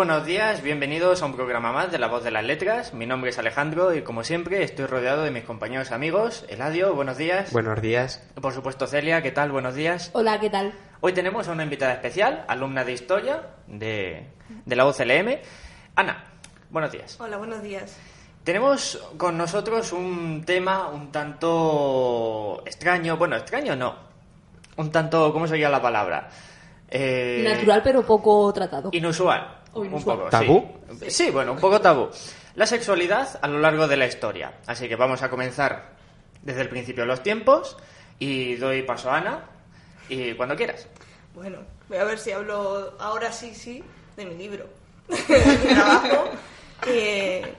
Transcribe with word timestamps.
Buenos 0.00 0.24
días, 0.24 0.62
bienvenidos 0.62 1.20
a 1.20 1.26
un 1.26 1.34
programa 1.34 1.72
más 1.72 1.92
de 1.92 1.98
La 1.98 2.08
Voz 2.08 2.24
de 2.24 2.30
las 2.30 2.42
Letras. 2.42 2.94
Mi 2.94 3.04
nombre 3.04 3.28
es 3.28 3.38
Alejandro 3.38 3.94
y 3.94 4.00
como 4.00 4.24
siempre 4.24 4.62
estoy 4.62 4.86
rodeado 4.86 5.24
de 5.24 5.30
mis 5.30 5.44
compañeros 5.44 5.92
amigos. 5.92 6.46
Eladio, 6.48 6.94
buenos 6.94 7.18
días. 7.18 7.52
Buenos 7.52 7.82
días. 7.82 8.26
Por 8.40 8.54
supuesto 8.54 8.86
Celia, 8.86 9.20
¿qué 9.20 9.30
tal? 9.30 9.52
Buenos 9.52 9.74
días. 9.74 10.08
Hola, 10.14 10.40
¿qué 10.40 10.48
tal? 10.48 10.72
Hoy 11.02 11.12
tenemos 11.12 11.48
a 11.48 11.52
una 11.52 11.64
invitada 11.64 11.92
especial, 11.92 12.46
alumna 12.48 12.82
de 12.82 12.92
Historia 12.92 13.42
de, 13.66 14.24
de 14.64 14.74
la 14.74 14.86
UCLM. 14.86 15.38
Ana, 15.96 16.24
buenos 16.70 16.92
días. 16.92 17.20
Hola, 17.20 17.36
buenos 17.36 17.62
días. 17.62 17.94
Tenemos 18.42 19.06
con 19.18 19.36
nosotros 19.36 19.92
un 19.92 20.44
tema 20.46 20.88
un 20.88 21.12
tanto 21.12 22.62
extraño, 22.64 23.18
bueno, 23.18 23.36
extraño 23.36 23.76
no, 23.76 23.96
un 24.78 24.90
tanto, 24.90 25.30
¿cómo 25.30 25.46
sería 25.46 25.68
la 25.68 25.82
palabra? 25.82 26.30
Eh, 26.88 27.44
Natural, 27.46 27.82
pero 27.84 28.02
poco 28.06 28.50
tratado. 28.54 28.88
Inusual. 28.92 29.59
O 29.72 29.80
Un 29.80 30.02
poco, 30.02 30.28
¿Tabú? 30.30 30.68
Sí. 30.98 31.10
Sí, 31.10 31.30
bueno, 31.30 31.52
un 31.52 31.58
poco 31.58 31.80
tabú. 31.80 32.10
La 32.56 32.66
sexualidad 32.66 33.38
a 33.40 33.48
lo 33.48 33.58
largo 33.58 33.86
de 33.86 33.96
la 33.96 34.06
historia. 34.06 34.54
Así 34.66 34.88
que 34.88 34.96
vamos 34.96 35.22
a 35.22 35.30
comenzar 35.30 35.92
desde 36.42 36.62
el 36.62 36.68
principio 36.68 37.04
de 37.04 37.08
los 37.08 37.22
tiempos 37.22 37.76
y 38.18 38.56
doy 38.56 38.82
paso 38.82 39.10
a 39.10 39.18
Ana 39.18 39.44
y 40.08 40.34
cuando 40.34 40.56
quieras. 40.56 40.88
Bueno, 41.34 41.58
voy 41.88 41.98
a 41.98 42.04
ver 42.04 42.18
si 42.18 42.32
hablo 42.32 42.94
ahora 42.98 43.32
sí, 43.32 43.54
sí, 43.54 43.84
de 44.16 44.26
mi 44.26 44.34
libro. 44.34 44.66
de 45.08 45.58
mi 45.58 45.74
trabajo. 45.74 46.30
que, 46.82 47.54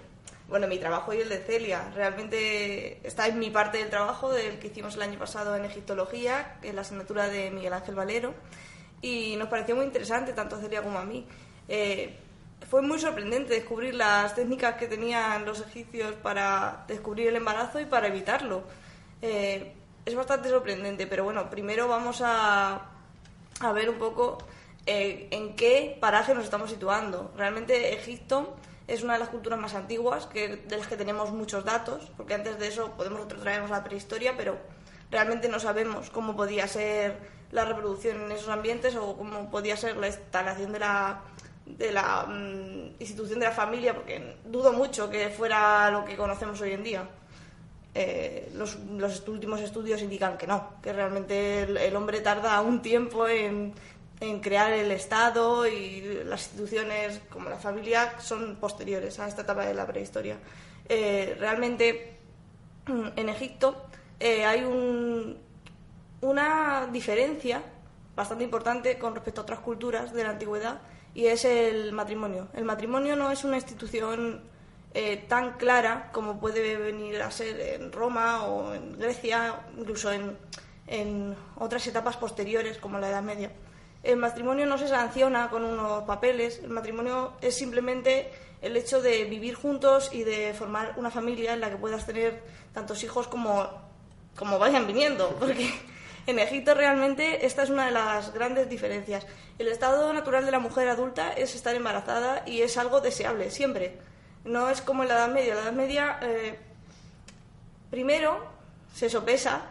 bueno, 0.50 0.68
mi 0.68 0.78
trabajo 0.78 1.14
y 1.14 1.22
el 1.22 1.30
de 1.30 1.38
Celia. 1.38 1.90
Realmente 1.96 3.00
está 3.08 3.28
en 3.28 3.40
mi 3.40 3.50
parte 3.50 3.78
del 3.78 3.90
trabajo, 3.90 4.32
del 4.32 4.60
que 4.60 4.68
hicimos 4.68 4.96
el 4.96 5.04
año 5.04 5.18
pasado 5.18 5.56
en 5.56 5.64
Egiptología, 5.66 6.58
en 6.62 6.76
la 6.76 6.82
asignatura 6.82 7.30
de 7.30 7.52
Miguel 7.52 7.74
Ángel 7.74 7.96
Valero. 7.96 8.34
Y 9.02 9.36
nos 9.38 9.48
pareció 9.48 9.76
muy 9.76 9.86
interesante, 9.86 10.34
tanto 10.34 10.58
a 10.58 10.60
Celia 10.60 10.84
como 10.84 11.00
a 11.00 11.06
mí. 11.06 11.26
Eh, 11.74 12.18
fue 12.70 12.82
muy 12.82 13.00
sorprendente 13.00 13.54
descubrir 13.54 13.96
las 13.96 14.36
técnicas 14.36 14.76
que 14.76 14.88
tenían 14.88 15.46
los 15.46 15.62
egipcios 15.62 16.16
para 16.16 16.84
descubrir 16.86 17.30
el 17.30 17.38
embarazo 17.38 17.80
y 17.80 17.86
para 17.86 18.08
evitarlo. 18.08 18.64
Eh, 19.22 19.72
es 20.06 20.14
bastante 20.14 20.50
sorprendente, 20.50 21.08
pero 21.08 21.24
bueno, 21.24 21.50
primero 21.50 21.88
vamos 21.88 22.22
a, 22.26 22.90
a 23.62 23.72
ver 23.72 23.90
un 23.90 24.00
poco 24.00 24.38
eh, 24.86 25.30
en 25.32 25.56
qué 25.56 25.98
paraje 26.02 26.34
nos 26.34 26.44
estamos 26.44 26.70
situando. 26.70 27.32
Realmente 27.38 27.94
Egipto 27.94 28.54
es 28.86 29.02
una 29.02 29.14
de 29.14 29.20
las 29.20 29.30
culturas 29.30 29.58
más 29.58 29.74
antiguas, 29.74 30.26
que, 30.26 30.58
de 30.58 30.78
las 30.78 30.88
que 30.88 30.98
tenemos 30.98 31.32
muchos 31.32 31.64
datos, 31.64 32.12
porque 32.18 32.34
antes 32.34 32.60
de 32.60 32.68
eso 32.68 32.92
podemos 32.98 33.26
traernos 33.30 33.70
la 33.70 33.82
prehistoria, 33.82 34.36
pero 34.36 34.58
realmente 35.10 35.48
no 35.48 35.62
sabemos 35.62 36.10
cómo 36.10 36.36
podía 36.36 36.68
ser 36.68 37.18
la 37.52 37.64
reproducción 37.64 38.22
en 38.24 38.32
esos 38.34 38.50
ambientes 38.50 38.96
o 38.98 39.16
cómo 39.16 39.50
podía 39.50 39.78
ser 39.78 39.96
la 39.96 40.08
instalación 40.08 40.74
de 40.74 40.80
la, 40.80 41.22
de 41.78 41.92
la 41.92 42.26
mm, 42.26 42.96
institución 43.00 43.40
de 43.40 43.46
la 43.46 43.52
familia, 43.52 43.94
porque 43.94 44.38
dudo 44.46 44.74
mucho 44.74 45.10
que 45.10 45.30
fuera 45.30 45.90
lo 45.92 46.06
que 46.06 46.16
conocemos 46.16 46.60
hoy 46.62 46.72
en 46.72 46.84
día. 46.84 47.08
Eh, 47.94 48.52
los, 48.56 48.78
últimos 49.28 49.60
estudios 49.60 50.02
indican 50.02 50.38
que 50.38 50.48
no, 50.48 50.76
que 50.82 50.94
realmente 50.94 51.64
el, 51.64 51.96
hombre 51.96 52.22
tarda 52.22 52.62
un 52.62 52.82
tiempo 52.82 53.28
en, 53.28 53.74
en 54.22 54.40
crear 54.40 54.72
el 54.72 54.92
Estado 54.92 55.68
y 55.68 56.24
las 56.26 56.48
instituciones 56.48 57.20
como 57.30 57.50
la 57.50 57.58
familia 57.58 58.14
son 58.20 58.56
posteriores 58.56 59.20
a 59.20 59.28
esta 59.28 59.42
etapa 59.42 59.66
de 59.66 59.74
la 59.74 59.86
prehistoria. 59.86 60.38
Eh, 60.88 61.36
realmente 61.40 62.18
mm, 62.88 63.08
en 63.16 63.30
Egipto 63.30 63.88
eh, 64.20 64.46
hay 64.46 64.64
un, 64.64 65.38
una 66.22 66.88
diferencia 66.92 67.62
bastante 68.16 68.44
importante 68.44 68.98
con 68.98 69.16
respecto 69.16 69.42
a 69.42 69.44
otras 69.44 69.60
culturas 69.60 70.14
de 70.14 70.24
la 70.24 70.30
antigüedad 70.30 70.82
y 71.14 71.26
es 71.26 71.46
el 71.46 71.92
matrimonio. 71.92 72.48
El 72.54 72.66
matrimonio 72.66 73.16
no 73.16 73.32
es 73.32 73.44
una 73.44 73.58
institución 73.58 74.42
eh, 74.94 75.26
tan 75.28 75.54
clara 75.54 76.12
como 76.12 76.40
puede 76.40 76.76
venir 76.78 77.22
a 77.22 77.32
ser 77.32 77.60
en 77.60 77.92
Roma 77.92 78.46
o 78.46 78.74
en 78.74 78.98
Grecia, 78.98 79.62
incluso 79.78 80.12
en, 80.12 80.38
en 80.88 81.36
otras 81.58 81.86
etapas 81.88 82.18
posteriores 82.18 82.78
como 82.78 83.00
la 83.00 83.10
Edad 83.10 83.24
Media. 83.24 83.52
El 84.04 84.18
matrimonio 84.18 84.66
no 84.66 84.78
se 84.78 84.88
sanciona 84.88 85.50
con 85.50 85.64
unos 85.64 86.04
papeles, 86.04 86.60
el 86.64 86.72
matrimonio 86.72 87.34
es 87.42 87.56
simplemente 87.56 88.32
el 88.62 88.76
hecho 88.78 89.02
de 89.02 89.26
vivir 89.26 89.56
juntos 89.56 90.10
y 90.12 90.24
de 90.24 90.54
formar 90.54 90.94
una 90.98 91.12
familia 91.12 91.54
en 91.54 91.62
la 91.62 91.70
que 91.70 91.78
puedas 91.78 92.06
tener 92.06 92.44
tantos 92.74 93.04
hijos 93.04 93.28
como, 93.28 93.68
como 94.36 94.60
vayan 94.60 94.88
viniendo, 94.88 95.30
porque 95.40 95.72
en 96.28 96.40
Egipto 96.40 96.74
realmente 96.74 97.46
esta 97.46 97.64
es 97.64 97.70
una 97.70 97.86
de 97.86 97.92
las 97.92 98.34
grandes 98.34 98.70
diferencias. 98.70 99.26
El 99.60 99.68
estado 99.68 100.12
natural 100.14 100.46
de 100.46 100.52
la 100.52 100.60
mujer 100.60 100.88
adulta 100.90 101.34
es 101.34 101.56
estar 101.56 101.76
embarazada 101.76 102.44
y 102.46 102.62
es 102.62 102.78
algo 102.78 103.02
deseable, 103.02 103.52
siempre. 103.52 103.98
No 104.44 104.70
es 104.70 104.82
como 104.82 105.04
en 105.04 105.10
la 105.10 105.16
Edad 105.16 105.30
Media. 105.30 105.52
En 105.54 105.58
la 105.58 105.64
Edad 105.64 105.72
Media, 105.74 106.20
eh, 106.22 106.60
primero 107.90 108.44
se 108.94 109.10
sopesa 109.10 109.62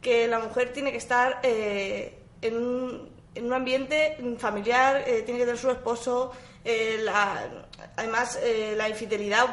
que 0.00 0.26
la 0.28 0.38
mujer 0.38 0.72
tiene 0.72 0.90
que 0.92 0.98
estar 0.98 1.40
eh, 1.42 2.18
en, 2.42 2.56
un, 2.56 3.10
en 3.34 3.44
un 3.46 3.52
ambiente 3.52 4.16
familiar, 4.38 5.04
eh, 5.06 5.22
tiene 5.22 5.40
que 5.40 5.46
tener 5.46 5.58
su 5.60 5.70
esposo, 5.70 6.32
eh, 6.64 7.00
la- 7.02 7.66
además 7.96 8.38
eh, 8.42 8.74
la 8.76 8.88
infidelidad 8.88 9.46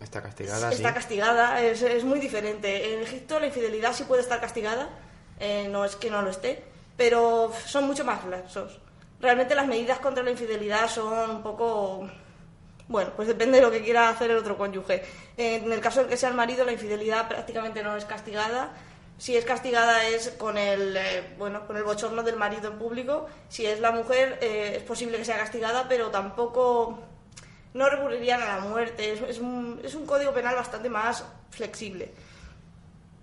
Está 0.00 0.22
castigada, 0.22 0.70
está 0.70 0.88
sí. 0.88 0.94
castigada, 0.94 1.62
es, 1.62 1.80
es 1.82 2.04
muy 2.04 2.20
diferente. 2.20 2.94
En 2.94 3.00
Egipto 3.00 3.40
la 3.40 3.46
infidelidad 3.46 3.92
sí 3.94 4.04
puede 4.04 4.20
estar 4.22 4.40
castigada, 4.40 4.88
eh, 5.38 5.68
no 5.70 5.84
es 5.84 5.96
que 5.96 6.10
no 6.10 6.22
lo 6.22 6.30
esté, 6.30 6.62
pero 6.96 7.52
son 7.66 7.86
mucho 7.86 8.04
más 8.04 8.24
laxos. 8.24 8.78
Realmente 9.20 9.54
las 9.54 9.66
medidas 9.66 9.98
contra 9.98 10.22
la 10.22 10.30
infidelidad 10.30 10.88
son 10.88 11.30
un 11.30 11.42
poco... 11.42 12.08
Bueno, 12.88 13.10
pues 13.16 13.26
depende 13.26 13.58
de 13.58 13.64
lo 13.64 13.70
que 13.70 13.82
quiera 13.82 14.08
hacer 14.08 14.30
el 14.30 14.36
otro 14.36 14.56
cónyuge. 14.56 15.04
En 15.36 15.72
el 15.72 15.80
caso 15.80 16.00
del 16.00 16.08
que 16.08 16.16
sea 16.16 16.28
el 16.28 16.36
marido, 16.36 16.64
la 16.64 16.72
infidelidad 16.72 17.26
prácticamente 17.26 17.82
no 17.82 17.96
es 17.96 18.04
castigada. 18.04 18.70
Si 19.18 19.34
es 19.36 19.44
castigada 19.44 20.06
es 20.06 20.28
con 20.30 20.56
el, 20.58 20.96
eh, 20.96 21.34
bueno, 21.38 21.66
con 21.66 21.76
el 21.76 21.82
bochorno 21.82 22.22
del 22.22 22.36
marido 22.36 22.70
en 22.70 22.78
público. 22.78 23.26
Si 23.48 23.66
es 23.66 23.80
la 23.80 23.90
mujer, 23.90 24.38
eh, 24.40 24.74
es 24.76 24.82
posible 24.82 25.16
que 25.18 25.24
sea 25.24 25.38
castigada, 25.38 25.86
pero 25.88 26.10
tampoco 26.10 27.00
no 27.74 27.88
recurrirían 27.88 28.42
a 28.42 28.56
la 28.56 28.60
muerte. 28.60 29.12
Es 29.28 29.40
un, 29.40 29.80
es 29.82 29.94
un 29.94 30.06
código 30.06 30.32
penal 30.32 30.54
bastante 30.54 30.88
más 30.88 31.24
flexible. 31.50 32.12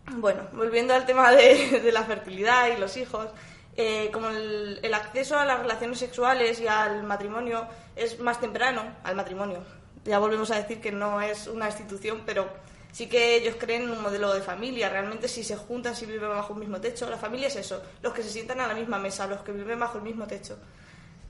Bueno, 0.07 0.41
volviendo 0.53 0.93
al 0.93 1.05
tema 1.05 1.31
de, 1.31 1.91
la 1.91 2.03
fertilidad 2.03 2.67
y 2.67 2.79
los 2.79 2.97
hijos, 2.97 3.27
eh, 3.75 4.09
como 4.11 4.29
el, 4.29 4.93
acceso 4.93 5.37
a 5.39 5.45
las 5.45 5.59
relaciones 5.59 5.97
sexuales 5.99 6.59
y 6.59 6.67
al 6.67 7.03
matrimonio 7.03 7.65
es 7.95 8.19
más 8.19 8.39
temprano, 8.39 8.83
al 9.03 9.15
matrimonio, 9.15 9.63
ya 10.05 10.19
volvemos 10.19 10.51
a 10.51 10.57
decir 10.57 10.81
que 10.81 10.91
no 10.91 11.21
es 11.21 11.47
una 11.47 11.67
institución, 11.67 12.23
pero 12.25 12.47
sí 12.91 13.07
que 13.07 13.35
ellos 13.35 13.55
creen 13.57 13.83
en 13.83 13.91
un 13.91 14.01
modelo 14.01 14.33
de 14.33 14.41
familia. 14.41 14.89
Realmente 14.89 15.27
si 15.27 15.43
se 15.43 15.55
juntan, 15.55 15.95
si 15.95 16.05
viven 16.05 16.29
bajo 16.29 16.53
un 16.53 16.59
mismo 16.59 16.81
techo, 16.81 17.09
la 17.09 17.17
familia 17.17 17.47
es 17.47 17.55
eso, 17.55 17.81
los 18.01 18.13
que 18.13 18.23
se 18.23 18.29
sientan 18.29 18.59
a 18.59 18.67
la 18.67 18.73
misma 18.73 18.99
mesa, 18.99 19.25
los 19.25 19.41
que 19.41 19.53
viven 19.53 19.79
bajo 19.79 19.97
el 19.97 20.03
mismo 20.03 20.27
techo. 20.27 20.57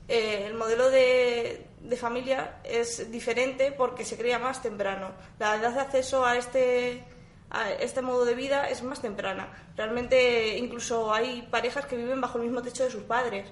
Eh, 0.08 0.44
el 0.46 0.54
modelo 0.54 0.90
de, 0.90 1.68
de 1.80 1.96
familia 1.96 2.56
es 2.64 3.10
diferente 3.10 3.72
porque 3.72 4.04
se 4.04 4.16
crea 4.16 4.38
más 4.38 4.60
temprano. 4.60 5.12
La 5.38 5.56
edad 5.56 5.72
de 5.72 5.80
acceso 5.80 6.26
a 6.26 6.36
este, 6.36 7.04
este 7.80 8.02
modo 8.02 8.24
de 8.24 8.34
vida 8.34 8.68
es 8.68 8.82
más 8.82 9.00
temprana. 9.00 9.48
Realmente 9.76 10.58
incluso 10.58 11.12
hay 11.12 11.42
parejas 11.50 11.86
que 11.86 11.96
viven 11.96 12.20
bajo 12.20 12.38
el 12.38 12.44
mismo 12.44 12.62
techo 12.62 12.84
de 12.84 12.90
sus 12.90 13.02
padres 13.02 13.46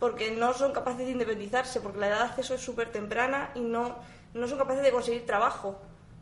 porque 0.00 0.30
no 0.30 0.54
son 0.54 0.72
capaces 0.72 1.04
de 1.04 1.12
independizarse, 1.12 1.80
porque 1.80 2.00
la 2.00 2.08
edad 2.08 2.18
de 2.20 2.24
acceso 2.24 2.54
es 2.54 2.62
súper 2.62 2.90
temprana 2.90 3.50
y 3.54 3.60
no, 3.60 3.98
no 4.32 4.48
son 4.48 4.58
capaces 4.58 4.82
de 4.82 4.90
conseguir 4.90 5.26
trabajo 5.26 5.78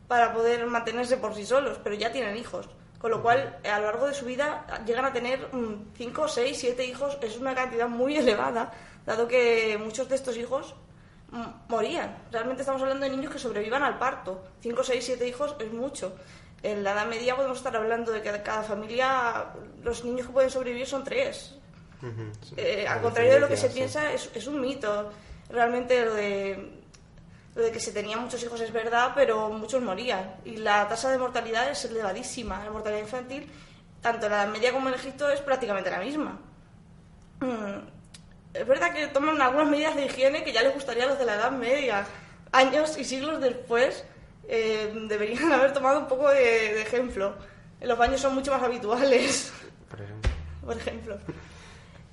para 0.07 0.33
poder 0.33 0.65
mantenerse 0.67 1.17
por 1.17 1.33
sí 1.33 1.45
solos, 1.45 1.79
pero 1.81 1.95
ya 1.95 2.11
tienen 2.11 2.35
hijos. 2.35 2.67
Con 2.99 3.11
lo 3.11 3.21
cual, 3.21 3.57
a 3.63 3.79
lo 3.79 3.85
largo 3.85 4.07
de 4.07 4.13
su 4.13 4.25
vida 4.25 4.65
llegan 4.85 5.05
a 5.05 5.13
tener 5.13 5.47
5, 5.95 6.27
6, 6.27 6.57
7 6.59 6.85
hijos. 6.85 7.17
Es 7.21 7.37
una 7.37 7.55
cantidad 7.55 7.87
muy 7.87 8.17
elevada, 8.17 8.73
dado 9.05 9.27
que 9.27 9.79
muchos 9.81 10.09
de 10.09 10.15
estos 10.15 10.35
hijos 10.35 10.75
mm, 11.31 11.69
morían. 11.69 12.17
Realmente 12.31 12.63
estamos 12.63 12.81
hablando 12.81 13.05
de 13.05 13.11
niños 13.11 13.31
que 13.31 13.39
sobrevivan 13.39 13.83
al 13.83 13.97
parto. 13.97 14.43
5, 14.59 14.83
6, 14.83 15.05
7 15.05 15.25
hijos 15.25 15.55
es 15.59 15.71
mucho. 15.71 16.13
En 16.63 16.83
la 16.83 16.91
Edad 16.91 17.07
Media 17.07 17.35
podemos 17.35 17.57
estar 17.57 17.75
hablando 17.75 18.11
de 18.11 18.21
que 18.21 18.31
de 18.31 18.41
cada 18.43 18.63
familia 18.63 19.45
los 19.83 20.03
niños 20.03 20.27
que 20.27 20.33
pueden 20.33 20.49
sobrevivir 20.49 20.85
son 20.87 21.03
tres. 21.03 21.55
Sí. 22.01 22.53
Eh, 22.57 22.85
al 22.87 23.01
contrario 23.01 23.33
de 23.33 23.39
lo 23.39 23.47
que 23.47 23.57
se 23.57 23.69
piensa, 23.69 24.11
es, 24.13 24.29
es 24.33 24.47
un 24.47 24.59
mito. 24.61 25.11
Realmente 25.49 26.05
lo 26.05 26.13
de, 26.13 26.81
lo 27.55 27.61
de 27.63 27.71
que 27.71 27.79
se 27.79 27.91
tenían 27.91 28.19
muchos 28.21 28.41
hijos 28.43 28.59
es 28.61 28.71
verdad, 28.71 29.11
pero 29.15 29.49
muchos 29.49 29.81
morían. 29.81 30.35
Y 30.45 30.57
la 30.57 30.87
tasa 30.87 31.09
de 31.11 31.17
mortalidad 31.17 31.69
es 31.69 31.83
elevadísima. 31.85 32.63
La 32.63 32.71
mortalidad 32.71 33.01
infantil, 33.01 33.49
tanto 34.01 34.25
en 34.27 34.31
la 34.33 34.43
Edad 34.43 34.51
Media 34.51 34.71
como 34.73 34.89
en 34.89 34.95
Egipto, 34.95 35.29
es 35.29 35.41
prácticamente 35.41 35.89
la 35.91 35.99
misma. 35.99 36.39
Mm, 37.39 37.87
Es 38.53 38.67
verdad 38.67 38.93
que 38.93 39.07
toman 39.07 39.41
algunas 39.41 39.67
medidas 39.69 39.95
de 39.95 40.05
higiene 40.05 40.43
que 40.43 40.51
ya 40.51 40.61
les 40.63 40.73
gustaría 40.73 41.03
a 41.03 41.07
los 41.07 41.19
de 41.19 41.25
la 41.25 41.35
Edad 41.35 41.51
Media. 41.51 42.05
Años 42.51 42.97
y 42.97 43.03
siglos 43.05 43.39
después 43.41 44.03
eh, 44.49 44.91
deberían 45.07 45.51
haber 45.53 45.71
tomado 45.71 45.99
un 45.99 46.07
poco 46.07 46.27
de, 46.29 46.39
de 46.73 46.81
ejemplo. 46.81 47.35
Los 47.81 47.97
baños 47.97 48.19
son 48.19 48.35
mucho 48.35 48.51
más 48.51 48.61
habituales, 48.61 49.53
Por 49.89 50.01
ejemplo. 50.01 50.29
por 50.65 50.75
ejemplo. 50.77 51.17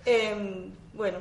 Em, 0.05 0.73
bueno. 0.95 1.19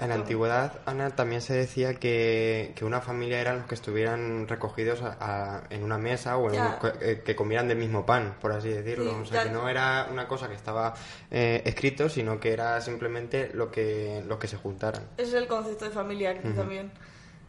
En 0.00 0.10
la 0.10 0.14
antigüedad, 0.14 0.74
Ana, 0.86 1.10
también 1.10 1.42
se 1.42 1.54
decía 1.54 1.94
que, 1.94 2.72
que 2.76 2.84
una 2.84 3.00
familia 3.00 3.40
eran 3.40 3.56
los 3.58 3.66
que 3.66 3.74
estuvieran 3.74 4.46
recogidos 4.46 5.02
a- 5.02 5.16
a- 5.18 5.62
en 5.70 5.82
una 5.82 5.98
mesa 5.98 6.36
o 6.36 6.52
en 6.52 6.60
un- 6.60 6.74
que, 7.00 7.22
que 7.22 7.34
comieran 7.34 7.66
del 7.66 7.78
mismo 7.78 8.06
pan, 8.06 8.36
por 8.40 8.52
así 8.52 8.68
decirlo. 8.68 9.10
Sí, 9.10 9.16
o 9.22 9.26
sea, 9.26 9.38
ya. 9.42 9.48
que 9.48 9.50
no 9.56 9.68
era 9.68 10.06
una 10.12 10.28
cosa 10.28 10.48
que 10.48 10.54
estaba 10.54 10.94
eh, 11.32 11.62
escrito, 11.64 12.08
sino 12.08 12.38
que 12.38 12.52
era 12.52 12.80
simplemente 12.80 13.50
lo 13.54 13.72
que, 13.72 14.22
los 14.28 14.38
que 14.38 14.46
se 14.46 14.56
juntaran. 14.56 15.02
Ese 15.16 15.30
es 15.30 15.34
el 15.34 15.48
concepto 15.48 15.86
de 15.86 15.90
familia 15.90 16.30
aquí 16.30 16.46
Ujú. 16.46 16.56
también. 16.56 16.92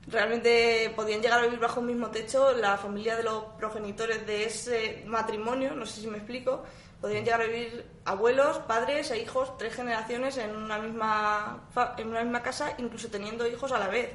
Realmente 0.10 0.92
podían 0.96 1.22
llegar 1.22 1.40
a 1.40 1.44
vivir 1.44 1.60
bajo 1.60 1.82
un 1.82 1.88
mismo 1.88 2.10
techo 2.10 2.52
la 2.54 2.78
familia 2.78 3.16
de 3.16 3.24
los 3.24 3.44
progenitores 3.58 4.26
de 4.26 4.46
ese 4.46 5.04
matrimonio, 5.06 5.76
no 5.76 5.86
sé 5.86 6.02
si 6.02 6.08
me 6.08 6.18
explico, 6.18 6.64
podrían 7.00 7.24
llegar 7.24 7.42
a 7.42 7.46
vivir 7.46 7.86
abuelos, 8.06 8.58
padres 8.60 9.12
e 9.12 9.20
hijos, 9.20 9.58
tres 9.58 9.76
generaciones 9.76 10.38
en 10.38 10.56
una 10.56 10.80
misma, 10.80 11.70
en 11.98 12.08
una 12.08 12.24
misma 12.24 12.42
casa, 12.42 12.74
incluso 12.80 13.10
teniendo 13.10 13.48
hijos 13.48 13.72
a 13.72 13.80
la 13.80 13.88
vez. 13.88 14.10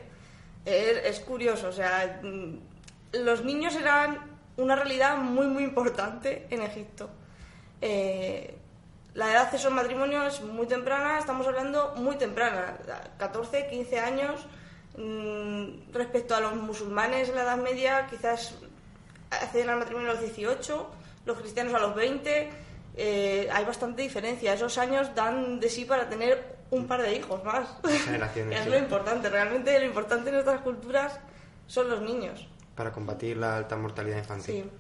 Es, 0.65 0.99
es 1.05 1.21
curioso, 1.21 1.69
o 1.69 1.73
sea, 1.73 2.21
mm, 2.23 2.59
los 3.13 3.45
niños 3.45 3.77
eran 3.77 4.35
una 4.57 4.77
realidad 4.77 5.17
muy, 5.17 5.47
muy 5.47 5.65
importante 5.65 6.47
en 6.51 6.63
Egipto. 6.63 7.11
Eh, 7.81 8.57
la 9.15 9.27
edad 9.27 9.35
de 9.35 9.47
acceso 9.47 9.69
al 9.69 9.75
matrimonio 9.75 10.27
es 10.27 10.41
muy 10.41 10.67
temprana, 10.67 11.19
estamos 11.19 11.47
hablando 11.47 11.95
muy 11.97 12.17
temprana, 12.17 12.79
14, 13.19 13.69
15 13.69 14.01
años. 14.01 14.47
Mm, 14.97 15.93
Respecto 15.93 16.35
a 16.37 16.41
los 16.41 16.55
musulmanes 16.57 17.29
en 17.29 17.35
la 17.37 17.43
Edad 17.43 17.57
Media, 17.59 18.07
quizás 18.09 18.55
acceden 19.31 19.71
al 19.71 19.79
matrimonio 19.79 20.11
a 20.11 20.15
los 20.15 20.23
18, 20.23 20.91
los 21.27 21.39
cristianos 21.39 21.75
a 21.75 21.79
los 21.81 21.95
20. 21.95 22.51
eh, 22.97 23.49
hay 23.53 23.65
bastante 23.65 24.03
diferencia. 24.03 24.55
Esos 24.55 24.79
años 24.79 25.13
dan 25.17 25.59
de 25.59 25.69
sí 25.69 25.85
para 25.85 26.09
tener 26.09 26.55
un 26.71 26.87
par 26.87 27.03
de 27.03 27.15
hijos 27.17 27.43
más. 27.45 27.69
Generaciones, 28.05 28.57
es 28.59 28.65
sí. 28.65 28.71
lo 28.71 28.79
importante. 28.79 29.29
Realmente 29.29 29.77
lo 29.81 29.87
importante 29.87 30.29
en 30.29 30.35
nuestras 30.37 30.61
culturas 30.61 31.19
son 31.67 31.91
los 31.91 32.01
niños. 32.03 32.47
Para 32.77 32.93
combatir 32.93 33.37
la 33.37 33.57
alta 33.57 33.77
mortalidad 33.77 34.19
infantil. 34.19 34.63
Sí. 34.65 34.71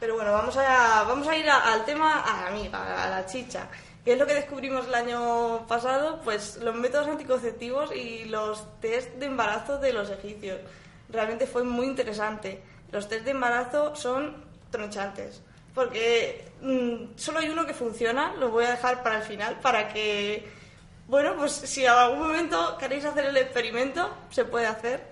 Pero 0.00 0.14
bueno, 0.14 0.32
vamos 0.32 0.56
a, 0.58 1.04
vamos 1.04 1.26
a 1.26 1.36
ir 1.36 1.48
a- 1.48 1.72
al 1.72 1.84
tema, 1.84 2.20
a 2.22 2.42
la 2.42 2.48
amiga, 2.48 3.04
a 3.04 3.08
la 3.10 3.26
chicha. 3.26 3.66
¿Qué 4.06 4.12
es 4.12 4.20
lo 4.20 4.26
que 4.28 4.34
descubrimos 4.34 4.86
el 4.86 4.94
año 4.94 5.66
pasado? 5.66 6.20
Pues 6.22 6.58
los 6.58 6.76
métodos 6.76 7.08
anticonceptivos 7.08 7.90
y 7.92 8.26
los 8.26 8.64
test 8.80 9.14
de 9.14 9.26
embarazo 9.26 9.78
de 9.78 9.92
los 9.92 10.08
egipcios. 10.10 10.60
Realmente 11.08 11.44
fue 11.48 11.64
muy 11.64 11.86
interesante. 11.86 12.62
Los 12.92 13.08
test 13.08 13.24
de 13.24 13.32
embarazo 13.32 13.96
son 13.96 14.44
tronchantes. 14.70 15.42
Porque 15.74 16.44
mm, 16.62 17.16
solo 17.16 17.40
hay 17.40 17.48
uno 17.48 17.66
que 17.66 17.74
funciona, 17.74 18.32
lo 18.36 18.50
voy 18.50 18.66
a 18.66 18.70
dejar 18.70 19.02
para 19.02 19.16
el 19.16 19.22
final, 19.24 19.58
para 19.58 19.88
que, 19.88 20.48
bueno, 21.08 21.34
pues 21.36 21.50
si 21.50 21.84
en 21.84 21.90
algún 21.90 22.28
momento 22.28 22.78
queréis 22.78 23.04
hacer 23.04 23.24
el 23.24 23.36
experimento, 23.36 24.08
se 24.30 24.44
puede 24.44 24.66
hacer. 24.66 25.02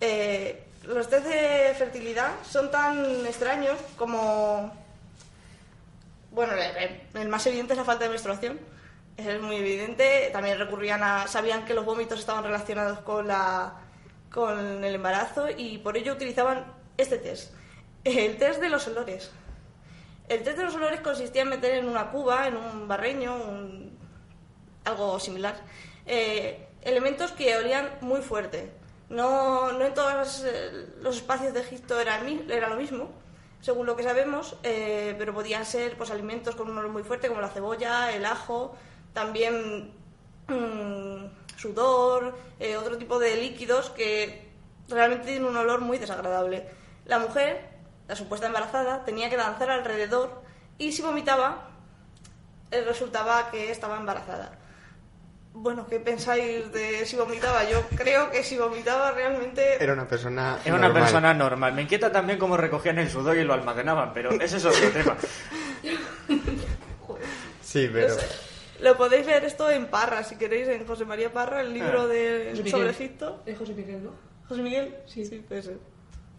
Eh, 0.00 0.64
los 0.84 1.06
test 1.10 1.26
de 1.26 1.74
fertilidad 1.76 2.30
son 2.50 2.70
tan 2.70 3.26
extraños 3.26 3.76
como 3.98 4.72
bueno, 6.38 6.52
el, 7.14 7.28
más 7.28 7.44
evidente 7.46 7.72
es 7.72 7.78
la 7.78 7.84
falta 7.84 8.04
de 8.04 8.10
menstruación. 8.10 8.60
Es 9.16 9.40
muy 9.40 9.56
evidente. 9.56 10.30
También 10.32 10.56
recurrían 10.56 11.02
a. 11.02 11.26
Sabían 11.26 11.64
que 11.64 11.74
los 11.74 11.84
vómitos 11.84 12.20
estaban 12.20 12.44
relacionados 12.44 13.00
con, 13.00 13.26
la, 13.26 13.74
con 14.30 14.84
el 14.84 14.94
embarazo 14.94 15.48
y 15.50 15.78
por 15.78 15.96
ello 15.96 16.12
utilizaban 16.12 16.64
este 16.96 17.18
test. 17.18 17.52
El 18.04 18.36
test 18.36 18.60
de 18.60 18.68
los 18.68 18.86
olores. 18.86 19.32
El 20.28 20.44
test 20.44 20.58
de 20.58 20.64
los 20.64 20.74
olores 20.76 21.00
consistía 21.00 21.42
en 21.42 21.48
meter 21.48 21.72
en 21.78 21.88
una 21.88 22.10
cuba, 22.12 22.46
en 22.46 22.56
un 22.56 22.86
barreño, 22.86 23.34
un- 23.34 23.98
algo 24.84 25.18
similar, 25.18 25.56
eh, 26.06 26.68
elementos 26.82 27.32
que 27.32 27.56
olían 27.56 27.90
muy 28.00 28.20
fuerte. 28.22 28.70
No, 29.10 29.72
no 29.72 29.84
en 29.86 29.94
todos 29.94 30.44
eh, 30.46 30.86
los 31.02 31.16
espacios 31.16 31.52
de 31.54 31.60
Egipto 31.62 31.98
era, 31.98 32.20
era 32.48 32.68
lo 32.68 32.76
mismo, 32.76 33.10
según 33.60 33.86
lo 33.86 33.96
que 33.96 34.02
sabemos, 34.02 34.56
eh, 34.62 35.14
pero 35.18 35.34
podían 35.34 35.64
ser 35.64 35.96
pues, 35.96 36.10
alimentos 36.10 36.54
con 36.54 36.70
un 36.70 36.78
olor 36.78 36.90
muy 36.90 37.02
fuerte, 37.02 37.28
como 37.28 37.40
la 37.40 37.48
cebolla, 37.48 38.12
el 38.12 38.24
ajo, 38.24 38.74
también 39.12 39.92
mm, 40.46 41.56
sudor, 41.56 42.36
eh, 42.60 42.76
otro 42.76 42.96
tipo 42.98 43.18
de 43.18 43.36
líquidos 43.36 43.90
que 43.90 44.48
realmente 44.88 45.26
tienen 45.26 45.44
un 45.44 45.56
olor 45.56 45.80
muy 45.80 45.98
desagradable. 45.98 46.68
La 47.04 47.18
mujer, 47.18 47.68
la 48.06 48.16
supuesta 48.16 48.46
embarazada, 48.46 49.04
tenía 49.04 49.28
que 49.28 49.36
danzar 49.36 49.70
alrededor 49.70 50.42
y 50.78 50.92
si 50.92 51.02
vomitaba, 51.02 51.68
eh, 52.70 52.82
resultaba 52.82 53.50
que 53.50 53.70
estaba 53.70 53.96
embarazada. 53.96 54.52
Bueno, 55.60 55.86
¿qué 55.88 55.98
pensáis 55.98 56.70
de 56.72 57.04
si 57.04 57.16
vomitaba? 57.16 57.68
Yo 57.68 57.82
creo 57.96 58.30
que 58.30 58.44
si 58.44 58.56
vomitaba 58.56 59.10
realmente... 59.10 59.82
Era 59.82 59.92
una 59.92 60.06
persona. 60.06 60.58
Era 60.64 60.76
una 60.76 60.84
normal. 60.86 61.02
persona 61.02 61.34
normal. 61.34 61.72
Me 61.74 61.82
inquieta 61.82 62.12
también 62.12 62.38
cómo 62.38 62.56
recogían 62.56 62.98
el 62.98 63.10
sudor 63.10 63.36
y 63.36 63.42
lo 63.44 63.54
almacenaban, 63.54 64.12
pero 64.12 64.30
ese 64.30 64.58
es 64.58 64.64
otro 64.64 64.88
tema. 64.90 65.16
Sí, 67.62 67.88
pero. 67.92 68.14
Lo 68.80 68.96
podéis 68.96 69.26
ver 69.26 69.44
esto 69.44 69.70
en 69.70 69.86
Parra, 69.88 70.22
si 70.24 70.36
queréis, 70.36 70.68
en 70.68 70.86
José 70.86 71.04
María 71.04 71.30
Parra, 71.32 71.60
el 71.60 71.74
libro 71.74 72.02
Ah. 72.02 72.06
de, 72.06 72.54
José 72.56 72.70
sobre. 72.70 72.90
Egipto. 72.90 73.42
Es 73.44 73.58
José 73.58 73.74
Miguel, 73.74 74.04
¿no? 74.04 74.10
José 74.48 74.62
Miguel, 74.62 74.94
sí, 75.06 75.26
sí, 75.26 75.44
puede 75.46 75.62
ser. 75.62 75.76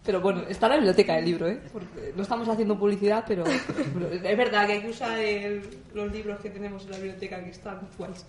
Pero 0.05 0.21
bueno, 0.21 0.43
está 0.47 0.65
en 0.67 0.69
la 0.71 0.75
biblioteca 0.77 1.19
el 1.19 1.25
libro, 1.25 1.47
¿eh? 1.47 1.59
Porque 1.71 2.13
no 2.15 2.23
estamos 2.23 2.47
haciendo 2.47 2.79
publicidad, 2.79 3.25
pero 3.27 3.43
pero 3.43 4.07
es 4.11 4.37
verdad 4.37 4.65
que 4.65 4.73
hay 4.73 4.81
que 4.81 4.89
usar 4.89 5.19
el- 5.19 5.61
los 5.93 6.11
libros 6.11 6.39
que 6.39 6.49
tenemos 6.49 6.85
en 6.85 6.91
la 6.91 6.97
biblioteca 6.97 7.43
que 7.43 7.49
están 7.51 7.81
guays. 7.97 8.25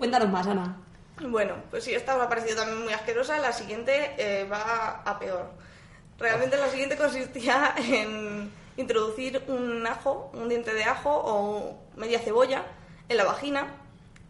Cuéntanos 0.00 0.30
más, 0.30 0.46
Ana. 0.46 0.78
Bueno, 1.20 1.56
pues 1.68 1.84
si 1.84 1.92
esta 1.92 2.16
os 2.16 2.22
ha 2.22 2.28
parecido 2.30 2.56
también 2.56 2.84
muy 2.84 2.92
asquerosa, 2.94 3.36
la 3.36 3.52
siguiente 3.52 4.14
eh, 4.16 4.48
va 4.50 5.02
a 5.04 5.18
peor. 5.18 5.50
Realmente 6.18 6.56
la 6.56 6.70
siguiente 6.70 6.96
consistía 6.96 7.74
en 7.76 8.50
introducir 8.78 9.44
un 9.48 9.86
ajo, 9.86 10.30
un 10.32 10.48
diente 10.48 10.72
de 10.72 10.84
ajo 10.84 11.10
o 11.12 11.78
media 11.96 12.18
cebolla 12.18 12.64
en 13.10 13.18
la 13.18 13.24
vagina, 13.24 13.74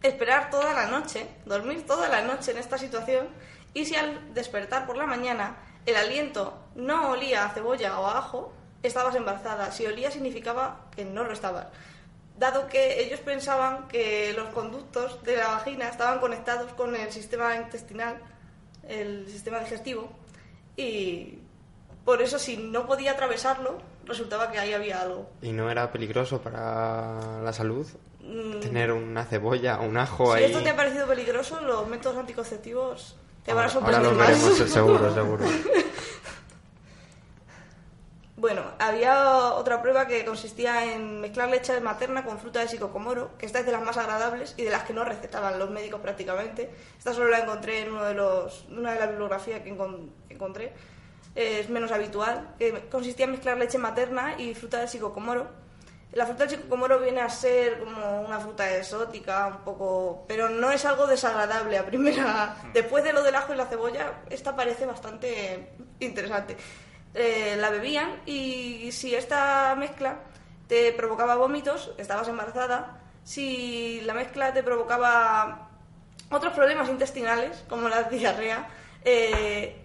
esperar 0.03 0.49
toda 0.49 0.73
la 0.73 0.87
noche, 0.87 1.25
dormir 1.45 1.85
toda 1.85 2.09
la 2.09 2.21
noche 2.21 2.51
en 2.51 2.57
esta 2.57 2.77
situación 2.77 3.29
y 3.73 3.85
si 3.85 3.95
al 3.95 4.33
despertar 4.33 4.85
por 4.85 4.97
la 4.97 5.05
mañana 5.05 5.55
el 5.85 5.95
aliento 5.95 6.53
no 6.75 7.11
olía 7.11 7.45
a 7.45 7.49
cebolla 7.51 7.97
o 7.97 8.07
a 8.07 8.17
ajo, 8.17 8.51
estabas 8.83 9.15
embarazada. 9.15 9.71
Si 9.71 9.85
olía 9.85 10.11
significaba 10.11 10.81
que 10.93 11.05
no 11.05 11.23
lo 11.23 11.31
estabas 11.31 11.67
dado 12.41 12.67
que 12.67 13.01
ellos 13.01 13.21
pensaban 13.21 13.87
que 13.87 14.33
los 14.35 14.49
conductos 14.49 15.23
de 15.23 15.37
la 15.37 15.47
vagina 15.47 15.87
estaban 15.87 16.19
conectados 16.19 16.73
con 16.73 16.93
el 16.95 17.09
sistema 17.11 17.55
intestinal, 17.55 18.17
el 18.89 19.27
sistema 19.29 19.59
digestivo, 19.59 20.09
y 20.75 21.39
por 22.03 22.21
eso 22.21 22.37
si 22.37 22.57
no 22.57 22.85
podía 22.87 23.11
atravesarlo, 23.13 23.77
resultaba 24.05 24.51
que 24.51 24.59
ahí 24.59 24.73
había 24.73 25.01
algo. 25.01 25.29
¿Y 25.41 25.53
no 25.53 25.69
era 25.71 25.91
peligroso 25.93 26.41
para 26.41 27.41
la 27.41 27.53
salud 27.53 27.87
Mm, 28.23 28.59
tener 28.59 28.91
una 28.91 29.25
cebolla 29.25 29.79
o 29.79 29.85
un 29.85 29.97
ajo 29.97 30.33
si 30.35 30.43
ahí? 30.43 30.43
esto 30.51 30.61
te 30.61 30.69
ha 30.69 30.75
parecido 30.75 31.07
peligroso, 31.07 31.59
los 31.61 31.87
métodos 31.87 32.17
anticonceptivos 32.17 33.15
te 33.43 33.51
van 33.51 33.65
a 33.67 33.71
ahora, 33.71 33.85
ahora 33.87 34.01
sorprender 34.03 34.11
lo 34.11 34.17
más. 34.17 34.27
veremos, 34.27 34.71
seguro, 34.71 35.13
seguro. 35.13 35.45
Bueno, 38.41 38.63
había 38.79 39.53
otra 39.53 39.83
prueba 39.83 40.07
que 40.07 40.25
consistía 40.25 40.91
en 40.95 41.21
mezclar 41.21 41.47
leche 41.49 41.79
materna 41.79 42.25
con 42.25 42.39
fruta 42.39 42.59
de 42.59 42.67
psicocomoro, 42.67 43.37
que 43.37 43.45
esta 43.45 43.59
es 43.59 43.67
de 43.67 43.71
las 43.71 43.83
más 43.83 43.97
agradables 43.97 44.55
y 44.57 44.63
de 44.63 44.71
las 44.71 44.81
que 44.83 44.93
no 44.93 45.03
recetaban 45.03 45.59
los 45.59 45.69
médicos 45.69 46.01
prácticamente. 46.01 46.67
Esta 46.97 47.13
solo 47.13 47.29
la 47.29 47.37
encontré 47.41 47.81
en 47.81 47.91
uno 47.91 48.03
de 48.03 48.15
los, 48.15 48.65
una 48.71 48.93
de 48.93 48.99
las 48.99 49.09
bibliografías 49.09 49.61
que, 49.61 49.71
encon- 49.71 50.09
que 50.27 50.33
encontré. 50.33 50.73
Es 51.35 51.69
menos 51.69 51.91
habitual, 51.91 52.55
que 52.57 52.89
consistía 52.89 53.25
en 53.25 53.31
mezclar 53.33 53.59
leche 53.59 53.77
materna 53.77 54.33
y 54.39 54.55
fruta 54.55 54.79
de 54.79 54.87
psicocomoro. 54.87 55.47
La 56.13 56.25
fruta 56.25 56.45
del 56.45 56.49
psicocomoro 56.57 56.97
viene 56.99 57.21
a 57.21 57.29
ser 57.29 57.77
como 57.79 58.21
una 58.23 58.39
fruta 58.39 58.75
exótica, 58.75 59.45
un 59.45 59.57
poco, 59.63 60.25
pero 60.27 60.49
no 60.49 60.71
es 60.71 60.83
algo 60.85 61.05
desagradable 61.05 61.77
a 61.77 61.85
primera. 61.85 62.55
Después 62.73 63.03
de 63.03 63.13
lo 63.13 63.21
del 63.21 63.35
ajo 63.35 63.53
y 63.53 63.57
la 63.57 63.67
cebolla, 63.67 64.23
esta 64.31 64.55
parece 64.55 64.87
bastante 64.87 65.73
interesante. 65.99 66.57
Eh, 67.13 67.57
la 67.59 67.69
bebían 67.69 68.21
y 68.25 68.89
si 68.91 69.13
esta 69.13 69.75
mezcla 69.77 70.19
te 70.67 70.93
provocaba 70.93 71.35
vómitos, 71.35 71.91
estabas 71.97 72.27
embarazada. 72.29 72.99
Si 73.23 74.01
la 74.01 74.13
mezcla 74.13 74.53
te 74.53 74.63
provocaba 74.63 75.69
otros 76.29 76.53
problemas 76.53 76.89
intestinales, 76.89 77.63
como 77.67 77.89
la 77.89 78.03
diarrea, 78.03 78.67
eh, 79.03 79.75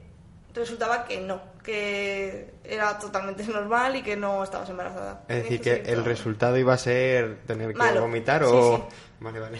resultaba 0.54 1.04
que 1.04 1.20
no, 1.20 1.40
que 1.62 2.54
era 2.62 2.98
totalmente 2.98 3.44
normal 3.48 3.96
y 3.96 4.02
que 4.02 4.16
no 4.16 4.44
estabas 4.44 4.70
embarazada. 4.70 5.24
Es 5.28 5.42
decir, 5.42 5.60
que 5.60 5.82
el 5.86 6.04
resultado 6.04 6.56
iba 6.56 6.74
a 6.74 6.78
ser 6.78 7.40
tener 7.46 7.72
que 7.72 7.78
Malo. 7.78 8.02
vomitar 8.02 8.42
Sí, 8.44 8.50
o... 8.52 8.76
sí. 8.76 8.96
Vale, 9.18 9.40
vale. 9.40 9.58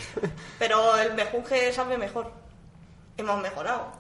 Pero 0.58 0.96
el 0.99 1.14
mejunje 1.14 1.73
sabe 1.73 1.99
mejor. 1.99 2.30
Hemos 3.16 3.40
mejorado. 3.42 3.90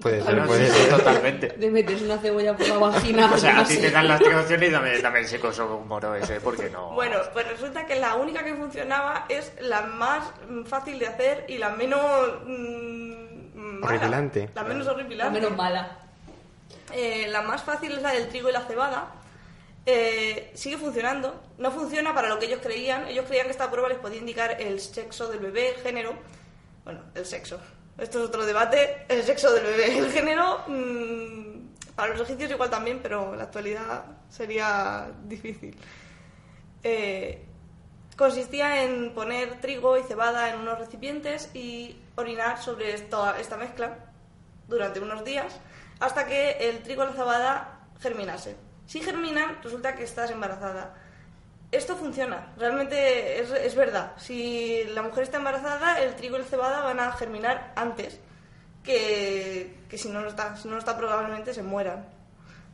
Puede 0.00 0.22
ser, 0.22 0.44
puede 0.46 0.70
ser. 0.70 0.90
totalmente. 0.96 1.48
De 1.58 1.70
meterse 1.70 2.04
una 2.04 2.18
cebolla 2.18 2.56
por 2.56 2.68
la 2.68 2.78
vagina. 2.78 3.30
O 3.32 3.36
sea, 3.38 3.60
a 3.60 3.64
ti 3.64 3.78
te 3.78 3.90
dan 3.90 4.06
las 4.06 4.20
tres 4.20 4.34
opciones 4.36 4.68
y 4.68 4.72
dame, 4.72 4.98
dame 5.00 5.18
el 5.20 5.26
seco 5.26 5.50
moro 5.86 6.14
ese, 6.14 6.40
porque 6.40 6.70
no. 6.70 6.90
Bueno, 6.92 7.18
pues 7.32 7.48
resulta 7.48 7.84
que 7.86 7.96
la 7.96 8.14
única 8.14 8.44
que 8.44 8.54
funcionaba 8.54 9.26
es 9.28 9.52
la 9.60 9.82
más 9.82 10.24
fácil 10.66 10.98
de 10.98 11.06
hacer 11.08 11.44
y 11.48 11.58
la 11.58 11.70
menos 11.70 12.00
mm, 12.44 13.80
mala. 13.80 13.86
Horripilante. 13.86 14.50
La 14.54 14.62
menos 14.62 14.86
La 14.86 14.92
horripilante. 14.92 15.40
menos 15.40 15.56
mala. 15.56 15.98
Eh, 16.94 17.26
la 17.28 17.42
más 17.42 17.62
fácil 17.64 17.92
es 17.92 18.02
la 18.02 18.12
del 18.12 18.28
trigo 18.28 18.48
y 18.48 18.52
la 18.52 18.62
cebada. 18.66 19.12
Eh, 19.84 20.52
sigue 20.54 20.76
funcionando. 20.78 21.42
No 21.58 21.72
funciona 21.72 22.14
para 22.14 22.28
lo 22.28 22.38
que 22.38 22.46
ellos 22.46 22.60
creían. 22.62 23.08
Ellos 23.08 23.24
creían 23.26 23.46
que 23.46 23.52
esta 23.52 23.70
prueba 23.70 23.88
les 23.88 23.98
podía 23.98 24.18
indicar 24.18 24.60
el 24.60 24.78
sexo 24.80 25.28
del 25.28 25.40
bebé, 25.40 25.70
el 25.70 25.82
género. 25.82 26.14
Bueno, 26.84 27.00
el 27.14 27.26
sexo. 27.26 27.58
Esto 27.98 28.20
es 28.22 28.28
otro 28.28 28.46
debate. 28.46 29.04
El 29.08 29.24
sexo 29.24 29.52
del 29.52 29.64
bebé. 29.64 29.98
El 29.98 30.12
género, 30.12 30.62
mm, 30.68 31.94
para 31.96 32.12
los 32.12 32.20
egipcios 32.20 32.52
igual 32.52 32.70
también, 32.70 33.00
pero 33.02 33.32
en 33.32 33.38
la 33.38 33.44
actualidad 33.44 34.04
sería 34.30 35.10
difícil. 35.24 35.76
Eh, 36.84 37.44
consistía 38.16 38.84
en 38.84 39.12
poner 39.14 39.60
trigo 39.60 39.98
y 39.98 40.04
cebada 40.04 40.50
en 40.50 40.60
unos 40.60 40.78
recipientes 40.78 41.50
y 41.54 41.96
orinar 42.14 42.62
sobre 42.62 42.94
esta, 42.94 43.38
esta 43.40 43.56
mezcla 43.56 43.98
durante 44.68 45.00
unos 45.00 45.24
días 45.24 45.58
hasta 45.98 46.26
que 46.26 46.52
el 46.68 46.82
trigo 46.82 47.02
y 47.02 47.06
la 47.06 47.12
cebada 47.12 47.80
germinase. 48.00 48.56
Si 48.86 49.00
germinan, 49.00 49.60
resulta 49.62 49.94
que 49.94 50.04
estás 50.04 50.30
embarazada. 50.30 50.94
Esto 51.70 51.96
funciona, 51.96 52.52
realmente 52.56 53.40
es, 53.40 53.50
es 53.50 53.74
verdad. 53.74 54.12
Si 54.16 54.84
la 54.94 55.02
mujer 55.02 55.24
está 55.24 55.36
embarazada, 55.36 56.00
el 56.00 56.14
trigo 56.16 56.36
y 56.36 56.40
la 56.40 56.46
cebada 56.46 56.82
van 56.82 56.98
a 56.98 57.12
germinar 57.12 57.72
antes 57.76 58.18
que, 58.82 59.76
que 59.88 59.98
si 59.98 60.08
no 60.08 60.20
lo 60.22 60.28
está. 60.28 60.56
Si 60.56 60.66
no 60.66 60.74
lo 60.74 60.78
está, 60.80 60.96
probablemente 60.96 61.52
se 61.52 61.62
mueran 61.62 62.06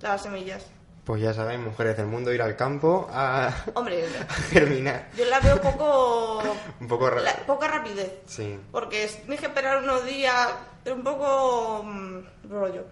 las 0.01 0.23
semillas. 0.23 0.65
Pues 1.05 1.21
ya 1.21 1.35
saben, 1.35 1.63
mujeres 1.65 1.97
del 1.99 2.07
mundo, 2.07 2.33
ir 2.33 2.41
al 2.41 2.57
campo 2.57 3.09
a, 3.13 3.53
Hombre, 3.75 4.05
a 4.29 4.33
germinar. 4.33 5.09
yo 5.17 5.25
la 5.27 5.41
veo 5.41 5.61
poco... 5.61 6.43
Un 6.81 6.89
poco 6.89 7.11
la- 7.11 7.35
poca 7.47 7.69
rapidez. 7.69 8.13
Sí. 8.27 8.59
Porque 8.71 9.05
es- 9.05 9.19
tienes 9.23 9.41
que 9.41 9.47
esperar 9.47 9.83
unos 9.83 10.05
días, 10.07 10.49
es 10.85 10.93
un 10.93 11.03
poco 11.03 11.83
mm, 11.85 12.49
rollo. 12.49 12.85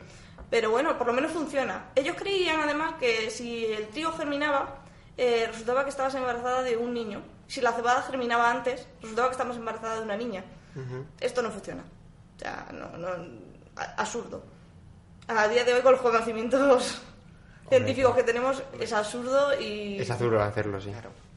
Pero 0.51 0.71
bueno, 0.71 0.99
por 0.99 1.07
lo 1.07 1.13
menos 1.15 1.33
funciona. 1.33 1.87
Ellos 1.95 2.17
creían 2.19 2.61
además 2.61 2.95
que 3.01 3.31
si 3.31 3.65
el 3.67 3.89
trigo 3.89 4.13
germinaba, 4.13 4.82
eh, 5.17 5.47
resultaba 5.49 5.85
que 5.85 5.91
estabas 5.91 6.15
embarazada 6.15 6.63
de 6.63 6.77
un 6.77 6.95
niño. 6.95 7.23
Si 7.49 7.61
la 7.61 7.73
cebada 7.73 8.03
germinaba 8.03 8.51
antes, 8.51 8.87
resultaba 9.01 9.29
que 9.29 9.33
estabas 9.33 9.57
embarazada 9.57 9.97
de 9.97 10.03
una 10.03 10.17
niña. 10.17 10.45
Ujú. 10.75 11.05
Esto 11.21 11.43
no 11.43 11.51
funciona. 11.51 11.83
O 12.37 12.39
sea, 12.39 12.67
no, 12.73 12.97
no, 12.97 13.09
a- 13.77 13.95
absurdo. 14.01 14.43
A 15.29 15.49
día 15.49 15.65
de 15.65 15.75
hoy 15.75 15.83
con 15.83 15.93
los 15.93 16.01
conocimientos 16.01 17.01
científicos 17.69 18.15
que 18.17 18.23
tenemos 18.23 18.63
es 18.81 18.93
absurdo 18.93 19.59
y... 19.61 19.99
Es 20.01 20.11
azul 20.11 20.37
hacerlo, 20.39 20.81
sí. 20.81 20.93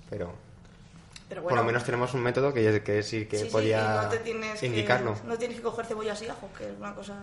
Pero 0.10 0.34
Pero 1.30 1.42
por 1.42 1.52
bueno, 1.52 1.62
lo 1.64 1.68
menos 1.68 1.84
tenemos 1.84 2.14
un 2.14 2.22
método 2.22 2.54
que, 2.54 2.82
que 2.84 3.04
sí 3.04 3.26
que 3.26 3.38
sí, 3.38 3.46
sí, 3.46 3.50
podía 3.52 3.80
y 4.02 4.04
no 4.06 4.10
te 4.10 4.18
tienes 4.20 4.60
que- 4.60 4.66
indicarlo. 4.68 5.16
no 5.26 5.38
tienes 5.38 5.58
que 5.58 5.64
coger 5.64 5.86
cebollas 5.86 6.22
y 6.22 6.28
ajos, 6.30 6.50
que 6.58 6.66
es 6.70 6.78
una 6.80 6.94
cosa... 6.96 7.14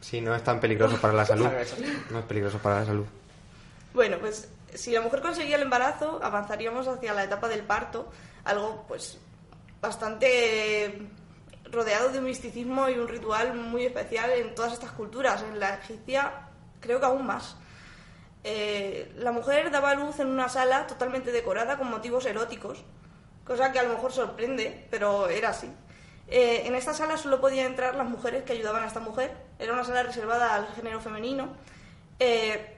Sí, 0.00 0.20
no 0.20 0.34
es 0.34 0.42
tan 0.44 0.58
peligroso 0.60 0.96
para 1.00 1.12
la 1.12 1.24
salud. 1.26 1.48
Claro. 1.48 1.66
No 2.10 2.18
es 2.20 2.24
peligroso 2.24 2.58
para 2.58 2.80
la 2.80 2.86
salud. 2.86 3.06
Bueno, 3.94 4.16
pues 4.18 4.48
si 4.74 4.92
la 4.92 5.00
mujer 5.00 5.20
conseguía 5.20 5.56
el 5.56 5.62
embarazo, 5.62 6.20
avanzaríamos 6.22 6.86
hacia 6.86 7.14
la 7.14 7.24
etapa 7.24 7.48
del 7.48 7.62
parto, 7.62 8.10
algo 8.44 8.84
pues 8.88 9.18
bastante 9.80 11.08
rodeado 11.70 12.10
de 12.10 12.18
un 12.18 12.24
misticismo 12.24 12.88
y 12.88 12.98
un 12.98 13.08
ritual 13.08 13.54
muy 13.54 13.84
especial 13.84 14.30
en 14.30 14.54
todas 14.54 14.72
estas 14.72 14.92
culturas. 14.92 15.42
En 15.42 15.58
la 15.58 15.74
egipcia 15.76 16.48
creo 16.80 17.00
que 17.00 17.06
aún 17.06 17.26
más. 17.26 17.56
Eh, 18.44 19.12
la 19.16 19.32
mujer 19.32 19.70
daba 19.70 19.94
luz 19.94 20.20
en 20.20 20.28
una 20.28 20.48
sala 20.48 20.86
totalmente 20.86 21.32
decorada 21.32 21.76
con 21.76 21.90
motivos 21.90 22.24
eróticos, 22.24 22.84
cosa 23.44 23.72
que 23.72 23.78
a 23.78 23.82
lo 23.82 23.94
mejor 23.94 24.12
sorprende, 24.12 24.86
pero 24.90 25.28
era 25.28 25.50
así. 25.50 25.70
Eh, 26.28 26.62
en 26.66 26.74
esta 26.74 26.92
sala 26.92 27.16
solo 27.16 27.40
podían 27.40 27.66
entrar 27.66 27.94
las 27.94 28.08
mujeres 28.08 28.44
que 28.44 28.52
ayudaban 28.52 28.84
a 28.84 28.86
esta 28.86 29.00
mujer. 29.00 29.34
Era 29.58 29.72
una 29.72 29.84
sala 29.84 30.02
reservada 30.02 30.54
al 30.54 30.68
género 30.74 31.00
femenino. 31.00 31.48
Eh, 32.18 32.77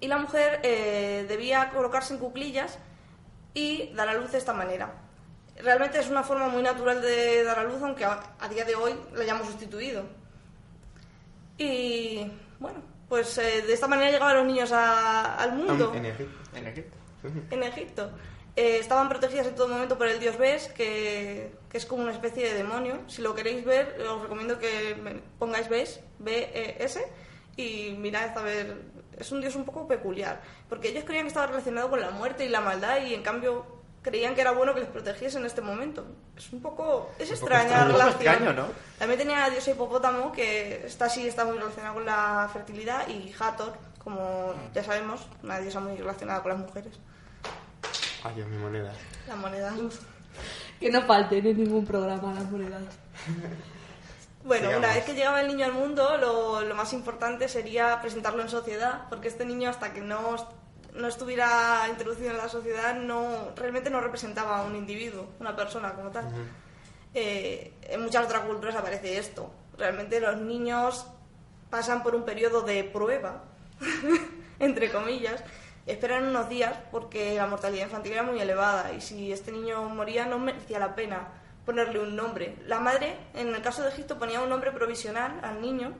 y 0.00 0.06
la 0.08 0.18
mujer 0.18 0.60
eh, 0.62 1.24
debía 1.28 1.70
colocarse 1.70 2.14
en 2.14 2.20
cuclillas 2.20 2.78
y 3.54 3.92
dar 3.94 4.08
a 4.08 4.14
luz 4.14 4.32
de 4.32 4.38
esta 4.38 4.52
manera. 4.52 4.92
Realmente 5.56 5.98
es 6.00 6.08
una 6.08 6.22
forma 6.24 6.48
muy 6.48 6.62
natural 6.62 7.00
de 7.00 7.44
dar 7.44 7.58
a 7.60 7.64
luz, 7.64 7.80
aunque 7.82 8.04
a, 8.04 8.20
a 8.40 8.48
día 8.48 8.64
de 8.64 8.74
hoy 8.74 8.94
la 9.14 9.22
hayamos 9.22 9.46
sustituido. 9.46 10.04
Y 11.58 12.30
bueno, 12.58 12.82
pues 13.08 13.38
eh, 13.38 13.62
de 13.62 13.72
esta 13.72 13.86
manera 13.86 14.10
llegaban 14.10 14.36
los 14.36 14.46
niños 14.46 14.72
a- 14.72 15.36
al 15.36 15.52
mundo 15.52 15.92
En 15.94 16.06
Egipto. 16.06 16.38
En 16.56 16.66
Egipto. 16.66 16.96
en 17.50 17.62
Egipto. 17.62 18.10
Eh, 18.56 18.78
estaban 18.78 19.08
protegidas 19.08 19.46
en 19.48 19.54
todo 19.56 19.68
momento 19.68 19.96
por 19.98 20.06
el 20.08 20.20
dios 20.20 20.36
Bes, 20.38 20.68
que, 20.68 21.52
que 21.68 21.76
es 21.78 21.86
como 21.86 22.02
una 22.02 22.12
especie 22.12 22.46
de 22.48 22.54
demonio. 22.54 23.00
Si 23.08 23.22
lo 23.22 23.34
queréis 23.34 23.64
ver, 23.64 24.00
os 24.08 24.22
recomiendo 24.22 24.58
que 24.58 24.96
pongáis 25.38 25.68
Bes, 25.68 26.00
B-E-S, 26.18 27.04
y 27.56 27.96
mirad 27.98 28.36
a 28.36 28.42
ver. 28.42 28.76
Es 29.18 29.32
un 29.32 29.40
dios 29.40 29.54
un 29.56 29.64
poco 29.64 29.86
peculiar, 29.86 30.40
porque 30.68 30.88
ellos 30.88 31.04
creían 31.04 31.24
que 31.24 31.28
estaba 31.28 31.46
relacionado 31.46 31.90
con 31.90 32.00
la 32.00 32.10
muerte 32.10 32.44
y 32.44 32.48
la 32.48 32.60
maldad, 32.60 33.02
y 33.02 33.14
en 33.14 33.22
cambio 33.22 33.64
creían 34.02 34.34
que 34.34 34.42
era 34.42 34.52
bueno 34.52 34.74
que 34.74 34.80
les 34.80 34.88
protegiese 34.88 35.38
en 35.38 35.46
este 35.46 35.62
momento. 35.62 36.04
Es 36.36 36.52
un 36.52 36.60
poco. 36.60 37.10
Es 37.18 37.30
extraña 37.30 37.78
la 37.78 37.84
relación. 37.84 38.34
extraño, 38.34 38.52
¿no? 38.52 38.66
También 38.98 39.18
tenía 39.18 39.38
a 39.38 39.48
la 39.48 39.50
diosa 39.50 39.70
hipopótamo, 39.70 40.30
que 40.30 40.86
está 40.86 41.06
así, 41.06 41.26
está 41.26 41.44
muy 41.44 41.58
relacionada 41.58 41.94
con 41.94 42.04
la 42.04 42.50
fertilidad, 42.52 43.08
y 43.08 43.34
Hathor, 43.38 43.72
como 44.02 44.54
ya 44.74 44.84
sabemos, 44.84 45.26
una 45.42 45.58
diosa 45.58 45.80
muy 45.80 45.96
relacionada 45.96 46.42
con 46.42 46.52
las 46.52 46.60
mujeres. 46.60 46.94
Ay, 48.22 48.34
Dios, 48.36 48.48
mi 48.48 48.58
moneda. 48.58 48.92
La 49.26 49.36
moneda. 49.36 49.72
Que 50.80 50.90
no 50.90 51.02
falten 51.02 51.46
en 51.46 51.56
ningún 51.56 51.86
programa 51.86 52.34
las 52.34 52.50
monedas. 52.50 52.82
Bueno, 54.44 54.68
una 54.76 54.88
vez 54.88 55.04
que 55.04 55.14
llegaba 55.14 55.40
el 55.40 55.48
niño 55.48 55.64
al 55.64 55.72
mundo, 55.72 56.18
lo, 56.18 56.60
lo 56.60 56.74
más 56.74 56.92
importante 56.92 57.48
sería 57.48 57.98
presentarlo 58.02 58.42
en 58.42 58.50
sociedad, 58.50 59.08
porque 59.08 59.28
este 59.28 59.46
niño 59.46 59.70
hasta 59.70 59.94
que 59.94 60.02
no, 60.02 60.36
no 60.92 61.08
estuviera 61.08 61.86
introducido 61.88 62.30
en 62.30 62.36
la 62.36 62.48
sociedad 62.50 62.94
no 62.94 63.52
realmente 63.56 63.88
no 63.88 64.02
representaba 64.02 64.58
a 64.58 64.62
un 64.64 64.76
individuo, 64.76 65.26
una 65.40 65.56
persona 65.56 65.94
como 65.94 66.10
tal. 66.10 66.26
Eh, 67.14 67.72
en 67.84 68.02
muchas 68.02 68.26
otras 68.26 68.42
culturas 68.42 68.76
aparece 68.76 69.16
esto. 69.16 69.50
Realmente 69.78 70.20
los 70.20 70.36
niños 70.36 71.06
pasan 71.70 72.02
por 72.02 72.14
un 72.14 72.24
periodo 72.24 72.60
de 72.60 72.84
prueba, 72.84 73.44
entre 74.58 74.90
comillas, 74.92 75.42
esperan 75.86 76.24
unos 76.24 76.50
días 76.50 76.76
porque 76.90 77.34
la 77.34 77.46
mortalidad 77.46 77.86
infantil 77.86 78.12
era 78.12 78.22
muy 78.22 78.38
elevada 78.38 78.92
y 78.92 79.00
si 79.00 79.32
este 79.32 79.52
niño 79.52 79.88
moría 79.88 80.26
no 80.26 80.38
merecía 80.38 80.78
la 80.78 80.94
pena 80.94 81.28
ponerle 81.64 81.98
un 82.00 82.14
nombre. 82.16 82.56
La 82.66 82.78
madre, 82.80 83.16
en 83.34 83.54
el 83.54 83.62
caso 83.62 83.82
de 83.82 83.88
Egipto, 83.90 84.18
ponía 84.18 84.40
un 84.40 84.48
nombre 84.48 84.70
provisional 84.72 85.40
al 85.42 85.60
niño 85.60 85.92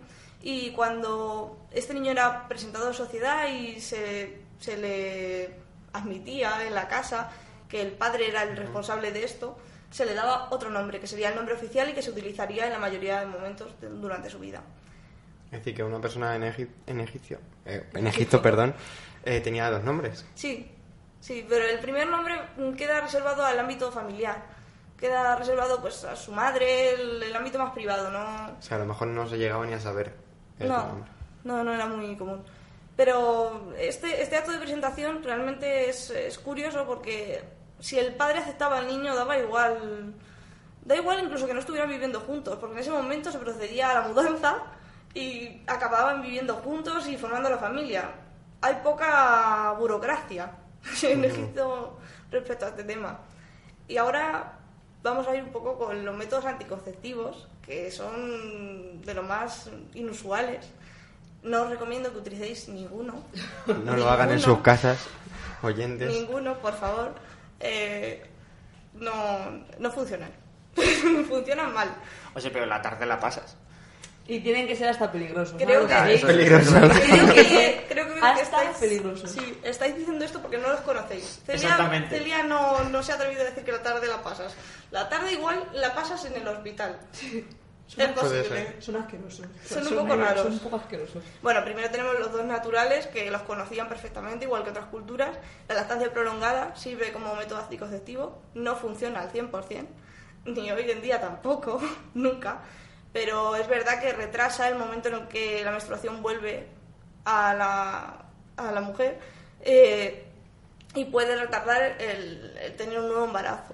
y 0.42 0.70
cuando 0.72 1.66
este 1.70 1.94
niño 1.94 2.10
era 2.12 2.46
presentado 2.48 2.88
en 2.88 2.94
sociedad 2.94 3.48
y 3.48 3.80
se, 3.80 4.42
se 4.60 4.76
le 4.76 5.54
admitía 5.92 6.66
en 6.66 6.74
la 6.74 6.86
casa 6.88 7.30
que 7.68 7.80
el 7.80 7.92
padre 7.92 8.28
era 8.28 8.42
el 8.42 8.56
responsable 8.56 9.10
de 9.10 9.24
esto, 9.24 9.56
se 9.90 10.04
le 10.04 10.14
daba 10.14 10.48
otro 10.50 10.70
nombre, 10.70 11.00
que 11.00 11.06
sería 11.06 11.28
el 11.30 11.36
nombre 11.36 11.54
oficial 11.54 11.88
y 11.88 11.92
que 11.94 12.02
se 12.02 12.10
utilizaría 12.10 12.66
en 12.66 12.72
la 12.72 12.78
mayoría 12.78 13.20
de 13.20 13.26
momentos 13.26 13.80
de- 13.80 13.88
durante 13.88 14.28
su 14.28 14.38
vida. 14.38 14.62
Es 15.46 15.60
decir, 15.60 15.74
que 15.76 15.84
una 15.84 16.00
persona 16.00 16.34
en, 16.34 16.42
Egip- 16.42 16.68
en 16.86 17.00
Egipcio, 17.00 17.38
eh, 17.64 17.88
en 17.94 18.06
Egipto, 18.08 18.42
perdón, 18.42 18.74
eh, 19.24 19.40
tenía 19.40 19.70
dos 19.70 19.84
nombres. 19.84 20.26
Sí, 20.34 20.68
sí, 21.20 21.46
pero 21.48 21.64
el 21.64 21.78
primer 21.78 22.08
nombre 22.08 22.34
queda 22.76 23.00
reservado 23.00 23.44
al 23.44 23.58
ámbito 23.58 23.90
familiar. 23.92 24.42
Queda 24.98 25.36
reservado 25.36 25.80
pues 25.80 26.04
a 26.04 26.14
su 26.16 26.32
madre, 26.32 26.94
el, 26.94 27.22
el 27.24 27.36
ámbito 27.36 27.58
más 27.58 27.72
privado, 27.72 28.10
¿no? 28.10 28.56
O 28.58 28.62
sea, 28.62 28.76
a 28.76 28.80
lo 28.80 28.86
mejor 28.86 29.08
no 29.08 29.26
se 29.26 29.36
llegaba 29.38 29.66
ni 29.66 29.72
a 29.74 29.80
saber 29.80 30.14
el 30.58 30.68
No, 30.68 30.78
nombre. 30.86 31.10
no, 31.44 31.64
no 31.64 31.74
era 31.74 31.86
muy 31.86 32.16
común. 32.16 32.42
Pero 32.96 33.72
este, 33.76 34.22
este 34.22 34.36
acto 34.36 34.52
de 34.52 34.58
presentación 34.58 35.22
realmente 35.22 35.88
es, 35.90 36.10
es 36.10 36.38
curioso 36.38 36.86
porque 36.86 37.42
si 37.80 37.98
el 37.98 38.14
padre 38.14 38.38
aceptaba 38.38 38.78
al 38.78 38.86
niño 38.86 39.14
daba 39.14 39.36
igual. 39.36 40.14
Da 40.82 40.94
igual 40.96 41.18
incluso 41.24 41.46
que 41.46 41.54
no 41.54 41.60
estuvieran 41.60 41.88
viviendo 41.88 42.20
juntos, 42.20 42.58
porque 42.60 42.74
en 42.74 42.80
ese 42.82 42.90
momento 42.90 43.32
se 43.32 43.38
procedía 43.38 43.90
a 43.90 43.94
la 43.94 44.00
mudanza 44.08 44.58
y 45.14 45.62
acababan 45.66 46.20
viviendo 46.22 46.54
juntos 46.56 47.08
y 47.08 47.16
formando 47.16 47.48
la 47.50 47.56
familia. 47.58 48.10
Hay 48.60 48.76
poca 48.84 49.74
burocracia 49.78 50.52
en 51.02 51.24
Egipto 51.24 51.98
respecto 52.30 52.66
a 52.66 52.68
este 52.68 52.84
tema. 52.84 53.18
Y 53.88 53.96
ahora 53.96 54.58
vamos 55.04 55.28
a 55.28 55.36
ir 55.36 55.44
un 55.44 55.52
poco 55.52 55.78
con 55.78 56.04
los 56.04 56.16
métodos 56.16 56.46
anticonceptivos, 56.46 57.46
que 57.64 57.90
son 57.92 59.02
de 59.02 59.14
los 59.14 59.24
más 59.24 59.70
inusuales. 59.92 60.66
No 61.42 61.62
os 61.62 61.70
recomiendo 61.70 62.10
que 62.10 62.18
utilicéis 62.18 62.68
ninguno. 62.68 63.22
No 63.84 63.96
lo 63.96 64.08
hagan 64.08 64.32
en 64.32 64.40
sus 64.40 64.58
casas, 64.60 64.98
oyentes. 65.62 66.10
Ninguno, 66.10 66.58
por 66.58 66.72
favor. 66.72 67.14
Eh, 67.60 68.24
no, 68.94 69.12
no 69.78 69.90
funcionan. 69.92 70.30
funcionan 71.28 71.72
mal. 71.74 71.94
Oye, 72.34 72.50
pero 72.50 72.64
la 72.64 72.80
tarde 72.80 73.04
la 73.04 73.20
pasas. 73.20 73.56
Y 74.26 74.40
tienen 74.40 74.66
que 74.66 74.74
ser 74.74 74.88
hasta 74.88 75.12
peligrosos. 75.12 75.54
Creo 75.62 75.82
¿no? 75.82 75.86
que- 75.86 75.92
Es 75.92 75.98
sabéis. 76.20 76.24
peligroso. 76.24 76.70
Creo 76.72 77.34
que, 77.34 77.86
creo 77.88 78.14
que 78.14 78.20
Hasta 78.20 78.40
estáis, 78.42 78.76
peligrosos. 78.78 79.30
sí, 79.30 79.58
estáis 79.62 79.96
diciendo 79.96 80.24
esto 80.24 80.40
porque 80.40 80.56
no 80.56 80.68
los 80.68 80.80
conocéis. 80.80 81.40
Celia, 81.44 81.54
Exactamente. 81.62 82.16
Celia 82.18 82.42
no, 82.42 82.84
no 82.84 83.02
se 83.02 83.12
ha 83.12 83.16
atrevido 83.16 83.42
a 83.42 83.44
decir 83.44 83.64
que 83.64 83.72
la 83.72 83.82
tarde 83.82 84.06
la 84.08 84.22
pasas. 84.22 84.54
La 84.90 85.08
tarde 85.10 85.32
igual 85.32 85.68
la 85.74 85.94
pasas 85.94 86.24
en 86.24 86.34
el 86.36 86.48
hospital. 86.48 86.98
Es 87.96 88.08
posible. 88.12 88.76
Son 88.80 88.96
asquerosos. 88.96 89.46
Son 89.68 89.86
un 89.86 89.94
poco 89.94 90.16
raros. 90.16 90.42
Son 90.44 90.52
un 90.54 90.58
poco 90.60 90.76
asquerosos. 90.76 91.22
Bueno, 91.42 91.62
primero 91.62 91.90
tenemos 91.90 92.18
los 92.18 92.32
dos 92.32 92.44
naturales 92.46 93.06
que 93.08 93.30
los 93.30 93.42
conocían 93.42 93.90
perfectamente, 93.90 94.46
igual 94.46 94.64
que 94.64 94.70
otras 94.70 94.86
culturas. 94.86 95.36
La 95.68 95.74
lactancia 95.74 96.10
prolongada 96.12 96.74
sirve 96.76 97.12
como 97.12 97.34
método 97.36 97.58
anticonceptivo, 97.60 98.40
no 98.54 98.74
funciona 98.74 99.20
al 99.20 99.30
100%, 99.30 99.86
ni 100.46 100.72
hoy 100.72 100.90
en 100.90 101.02
día 101.02 101.20
tampoco, 101.20 101.78
nunca. 102.14 102.60
Pero 103.14 103.54
es 103.54 103.68
verdad 103.68 104.00
que 104.00 104.12
retrasa 104.12 104.68
el 104.68 104.74
momento 104.74 105.08
en 105.08 105.14
el 105.14 105.28
que 105.28 105.62
la 105.64 105.70
menstruación 105.70 106.20
vuelve 106.20 106.66
a 107.24 107.54
la, 107.54 108.24
a 108.56 108.72
la 108.72 108.80
mujer 108.80 109.20
eh, 109.60 110.26
y 110.96 111.04
puede 111.04 111.36
retardar 111.36 112.02
el, 112.02 112.74
tener 112.76 112.98
un 112.98 113.06
nuevo 113.06 113.24
embarazo. 113.24 113.72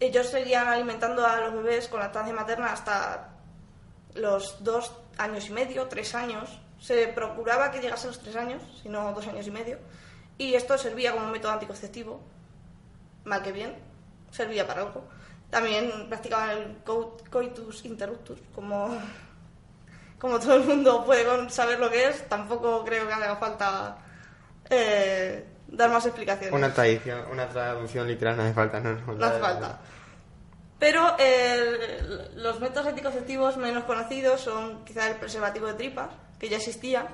Ellos 0.00 0.28
seguían 0.30 0.66
alimentando 0.66 1.26
a 1.26 1.40
los 1.42 1.52
bebés 1.52 1.88
con 1.88 2.00
lactancia 2.00 2.32
materna 2.32 2.72
hasta 2.72 3.34
los 4.14 4.64
dos 4.64 4.92
años 5.18 5.46
y 5.46 5.52
medio, 5.52 5.86
tres 5.88 6.14
años. 6.14 6.58
Se 6.80 7.08
procuraba 7.08 7.70
que 7.70 7.82
llegase 7.82 8.06
a 8.06 8.10
los 8.12 8.20
tres 8.20 8.34
años, 8.34 8.62
si 8.82 8.88
no 8.88 9.12
dos 9.12 9.26
años 9.26 9.46
y 9.46 9.50
medio. 9.50 9.78
Y 10.38 10.54
esto 10.54 10.78
servía 10.78 11.12
como 11.12 11.26
método 11.26 11.52
anticonceptivo. 11.52 12.18
Mal 13.24 13.42
que 13.42 13.52
bien, 13.52 13.74
servía 14.30 14.66
para 14.66 14.80
algo. 14.80 15.04
También 15.54 16.08
practicaban 16.08 16.50
el 16.50 16.76
co- 16.84 17.16
coitus 17.30 17.84
interruptus, 17.84 18.40
como, 18.56 18.98
como 20.18 20.40
todo 20.40 20.56
el 20.56 20.64
mundo 20.64 21.04
puede 21.04 21.48
saber 21.50 21.78
lo 21.78 21.88
que 21.88 22.08
es. 22.08 22.28
Tampoco 22.28 22.84
creo 22.84 23.06
que 23.06 23.12
haga 23.14 23.36
falta 23.36 23.98
eh, 24.68 25.44
dar 25.68 25.90
más 25.90 26.04
explicaciones. 26.06 26.52
Una 26.52 26.74
traducción, 26.74 27.20
una 27.30 27.48
traducción 27.48 28.08
literal 28.08 28.36
no 28.36 28.42
hace 28.42 28.52
falta, 28.52 28.80
no, 28.80 28.94
no, 28.94 29.12
No 29.14 29.26
hace 29.26 29.38
falta. 29.38 29.78
Pero 30.80 31.14
eh, 31.20 32.00
los 32.34 32.58
métodos 32.58 32.88
anticonceptivos 32.88 33.56
menos 33.56 33.84
conocidos 33.84 34.40
son 34.40 34.84
quizá 34.84 35.06
el 35.08 35.14
preservativo 35.16 35.68
de 35.68 35.74
tripas, 35.74 36.08
que 36.40 36.48
ya 36.48 36.56
existía. 36.56 37.06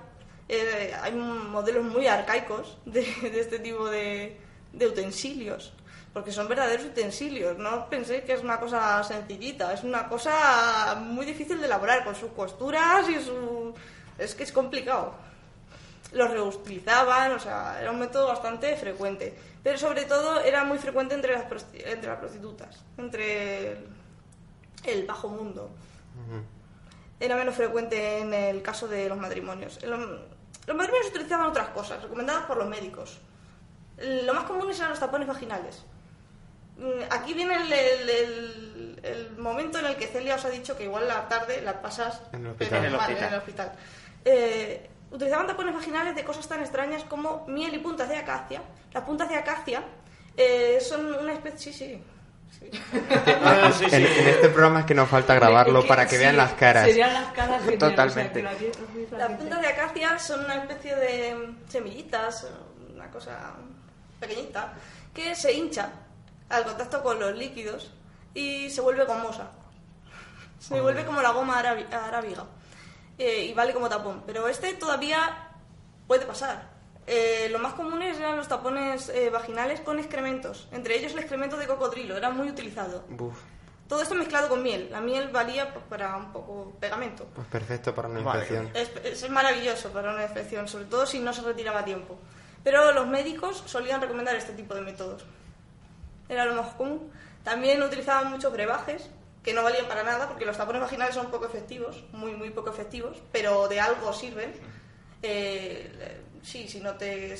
Eh, 0.48 0.94
hay 1.02 1.12
modelos 1.12 1.84
muy 1.84 2.06
arcaicos 2.06 2.78
de, 2.86 3.02
de 3.02 3.38
este 3.38 3.58
tipo 3.58 3.86
de, 3.90 4.40
de 4.72 4.86
utensilios, 4.88 5.74
porque 6.12 6.32
son 6.32 6.48
verdaderos 6.48 6.86
utensilios. 6.86 7.58
No 7.58 7.88
penséis 7.88 8.24
que 8.24 8.32
es 8.32 8.42
una 8.42 8.58
cosa 8.58 9.02
sencillita, 9.04 9.72
es 9.72 9.84
una 9.84 10.08
cosa 10.08 10.96
muy 11.00 11.26
difícil 11.26 11.60
de 11.60 11.66
elaborar, 11.66 12.04
con 12.04 12.14
sus 12.14 12.32
costuras 12.32 13.08
y 13.08 13.20
su... 13.20 13.74
Es 14.18 14.34
que 14.34 14.44
es 14.44 14.52
complicado 14.52 15.14
los 16.12 16.30
reutilizaban, 16.30 17.32
o 17.32 17.38
sea, 17.38 17.80
era 17.80 17.90
un 17.90 17.98
método 17.98 18.28
bastante 18.28 18.76
frecuente. 18.76 19.36
Pero 19.62 19.78
sobre 19.78 20.04
todo 20.04 20.40
era 20.40 20.64
muy 20.64 20.78
frecuente 20.78 21.14
entre 21.14 21.32
las, 21.34 21.44
entre 21.74 22.10
las 22.10 22.18
prostitutas, 22.18 22.82
entre 22.96 23.72
el, 23.72 23.88
el 24.84 25.06
bajo 25.06 25.28
mundo. 25.28 25.70
Era 27.18 27.36
menos 27.36 27.54
frecuente 27.54 28.20
en 28.20 28.32
el 28.32 28.62
caso 28.62 28.88
de 28.88 29.08
los 29.08 29.18
matrimonios. 29.18 29.82
Los, 29.84 30.00
los 30.66 30.76
matrimonios 30.76 31.10
utilizaban 31.10 31.46
otras 31.46 31.68
cosas, 31.68 32.02
recomendadas 32.02 32.46
por 32.46 32.56
los 32.56 32.68
médicos. 32.68 33.18
Lo 33.98 34.32
más 34.32 34.44
común 34.44 34.70
eran 34.70 34.90
los 34.90 34.98
tapones 34.98 35.28
vaginales. 35.28 35.84
Mm, 36.80 37.02
Aquí 37.10 37.34
viene 37.34 37.54
el, 37.56 37.72
el- 37.72 38.10
el- 38.10 39.00
el 39.02 39.30
momento 39.38 39.78
en 39.78 39.86
el 39.86 39.96
que 39.96 40.06
Celia 40.06 40.34
os 40.36 40.44
ha 40.44 40.50
dicho 40.50 40.76
que 40.76 40.84
igual 40.84 41.06
la 41.08 41.28
tarde 41.28 41.62
la 41.62 41.80
pasas 41.80 42.20
En 42.32 42.44
el 42.46 42.52
hospital. 42.52 42.84
En 42.84 42.92
mal, 42.92 43.00
hospital. 43.00 43.22
en 43.28 43.32
el 43.34 43.38
hospital. 43.38 43.72
Eh, 44.24 44.90
utilizaban 45.10 45.46
tapones 45.46 45.74
vaginales 45.74 46.14
de 46.14 46.24
cosas 46.24 46.46
tan 46.48 46.60
extrañas 46.60 47.04
como 47.04 47.44
miel 47.48 47.74
y 47.74 47.78
puntas 47.78 48.08
de 48.08 48.16
acacia. 48.16 48.62
Las 48.92 49.04
puntas 49.04 49.28
de 49.28 49.36
acacia 49.36 49.82
eh, 50.36 50.78
son 50.80 51.14
una 51.14 51.32
especie... 51.32 51.72
Sí, 51.72 52.02
sí. 52.58 52.70
sí. 52.70 52.80
Ah, 53.44 53.70
sí, 53.76 53.84
sí. 53.88 53.96
En, 53.96 54.06
en 54.06 54.28
este 54.28 54.48
programa 54.48 54.80
es 54.80 54.86
que 54.86 54.94
nos 54.94 55.08
falta 55.08 55.34
grabarlo 55.34 55.82
que 55.82 55.88
para 55.88 56.04
que 56.06 56.16
sí, 56.16 56.18
vean 56.18 56.36
las 56.36 56.52
caras. 56.54 56.86
Serían 56.86 57.12
las 57.14 57.32
caras 57.32 57.62
que 57.62 57.76
Totalmente. 57.78 58.44
o 58.46 58.48
sea, 58.48 58.58
que 58.58 59.16
Las 59.16 59.30
puntas 59.32 59.60
de 59.60 59.66
acacia 59.68 60.18
son 60.18 60.44
una 60.44 60.56
especie 60.56 60.94
de 60.96 61.54
semillitas, 61.68 62.46
una 62.94 63.10
cosa 63.10 63.54
pequeñita, 64.18 64.72
que 65.14 65.34
se 65.34 65.52
hincha 65.52 65.90
al 66.50 66.64
contacto 66.64 67.02
con 67.02 67.18
los 67.18 67.34
líquidos 67.36 67.90
y 68.34 68.68
se 68.70 68.80
vuelve 68.80 69.04
gomosa. 69.04 69.50
Se 70.58 70.78
vuelve 70.80 71.06
como 71.06 71.22
la 71.22 71.30
goma 71.30 71.58
arábiga 71.58 72.44
eh, 73.16 73.46
y 73.46 73.54
vale 73.54 73.72
como 73.72 73.88
tapón. 73.88 74.22
Pero 74.26 74.46
este 74.48 74.74
todavía 74.74 75.48
puede 76.06 76.26
pasar. 76.26 76.68
Eh, 77.06 77.48
lo 77.50 77.58
más 77.58 77.74
comunes 77.74 78.18
eran 78.18 78.36
los 78.36 78.46
tapones 78.46 79.08
eh, 79.08 79.30
vaginales 79.30 79.80
con 79.80 79.98
excrementos, 79.98 80.68
entre 80.70 80.96
ellos 80.98 81.12
el 81.12 81.20
excremento 81.20 81.56
de 81.56 81.66
cocodrilo, 81.66 82.16
era 82.16 82.30
muy 82.30 82.48
utilizado. 82.48 83.04
Buf, 83.08 83.36
Todo 83.88 84.02
esto 84.02 84.14
mezclado 84.14 84.48
con 84.48 84.62
miel. 84.62 84.88
La 84.92 85.00
miel 85.00 85.28
valía 85.28 85.72
pues, 85.72 85.84
para 85.88 86.14
un 86.16 86.30
poco 86.32 86.72
pegamento. 86.78 87.24
pues 87.34 87.46
perfecto 87.48 87.94
para 87.94 88.06
una 88.08 88.20
Vale. 88.20 88.40
infección. 88.42 88.70
Es, 88.74 89.22
es 89.22 89.30
maravilloso 89.30 89.88
para 89.90 90.12
una 90.12 90.22
infección, 90.24 90.68
sobre 90.68 90.84
todo 90.84 91.06
si 91.06 91.18
no 91.18 91.32
se 91.32 91.42
retiraba 91.42 91.80
a 91.80 91.84
tiempo. 91.84 92.16
Pero 92.62 92.92
los 92.92 93.06
médicos 93.08 93.62
solían 93.66 94.00
recomendar 94.00 94.36
este 94.36 94.52
tipo 94.52 94.74
de 94.74 94.82
métodos. 94.82 95.24
Era 96.30 96.46
lo 96.46 96.54
más 96.54 96.72
común. 96.74 97.10
También 97.44 97.82
utilizaban 97.82 98.30
muchos 98.30 98.52
brebajes, 98.52 99.10
que 99.42 99.52
no 99.52 99.62
valían 99.62 99.86
para 99.86 100.02
nada, 100.02 100.28
porque 100.28 100.46
los 100.46 100.56
tapones 100.56 100.80
vaginales 100.80 101.14
son 101.14 101.30
poco 101.30 101.46
efectivos, 101.46 102.04
muy, 102.12 102.32
muy 102.32 102.50
poco 102.50 102.70
efectivos, 102.70 103.18
pero 103.32 103.68
de 103.68 103.80
algo 103.80 104.12
sirven. 104.12 104.52
Eh, 105.22 106.20
sí, 106.42 106.68
si 106.68 106.80
no, 106.80 106.94
te, 106.94 107.34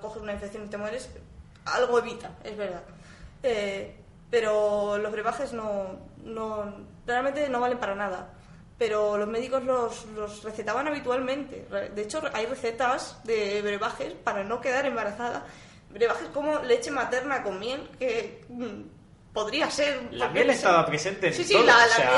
coges 0.00 0.22
una 0.22 0.32
infección 0.32 0.64
y 0.64 0.68
te 0.68 0.76
mueres, 0.76 1.10
algo 1.64 1.98
evita, 1.98 2.30
es 2.44 2.56
verdad. 2.56 2.82
Eh, 3.42 3.96
pero 4.30 4.98
los 4.98 5.12
brebajes 5.12 5.52
no, 5.52 5.98
no, 6.24 6.74
realmente 7.06 7.48
no 7.48 7.60
valen 7.60 7.78
para 7.78 7.94
nada. 7.94 8.32
Pero 8.78 9.16
los 9.16 9.28
médicos 9.28 9.64
los, 9.64 10.04
los 10.14 10.42
recetaban 10.42 10.86
habitualmente. 10.86 11.66
De 11.94 12.02
hecho, 12.02 12.20
hay 12.34 12.44
recetas 12.44 13.18
de 13.24 13.62
brebajes 13.62 14.12
para 14.12 14.44
no 14.44 14.60
quedar 14.60 14.84
embarazada. 14.84 15.46
Brebajes 15.96 16.28
como 16.28 16.58
leche 16.60 16.90
materna 16.90 17.42
con 17.42 17.58
miel, 17.58 17.88
que 17.98 18.44
mm, 18.48 19.32
podría 19.32 19.70
ser... 19.70 20.08
La 20.12 20.28
miel 20.28 20.46
ser. 20.48 20.54
estaba 20.56 20.84
presente 20.86 21.28
en 21.28 21.34
Sí, 21.34 21.42
sí, 21.44 21.54
todo. 21.54 21.64
la- 21.64 21.78
la 21.78 21.84
o 21.84 21.88
sea, 21.88 22.10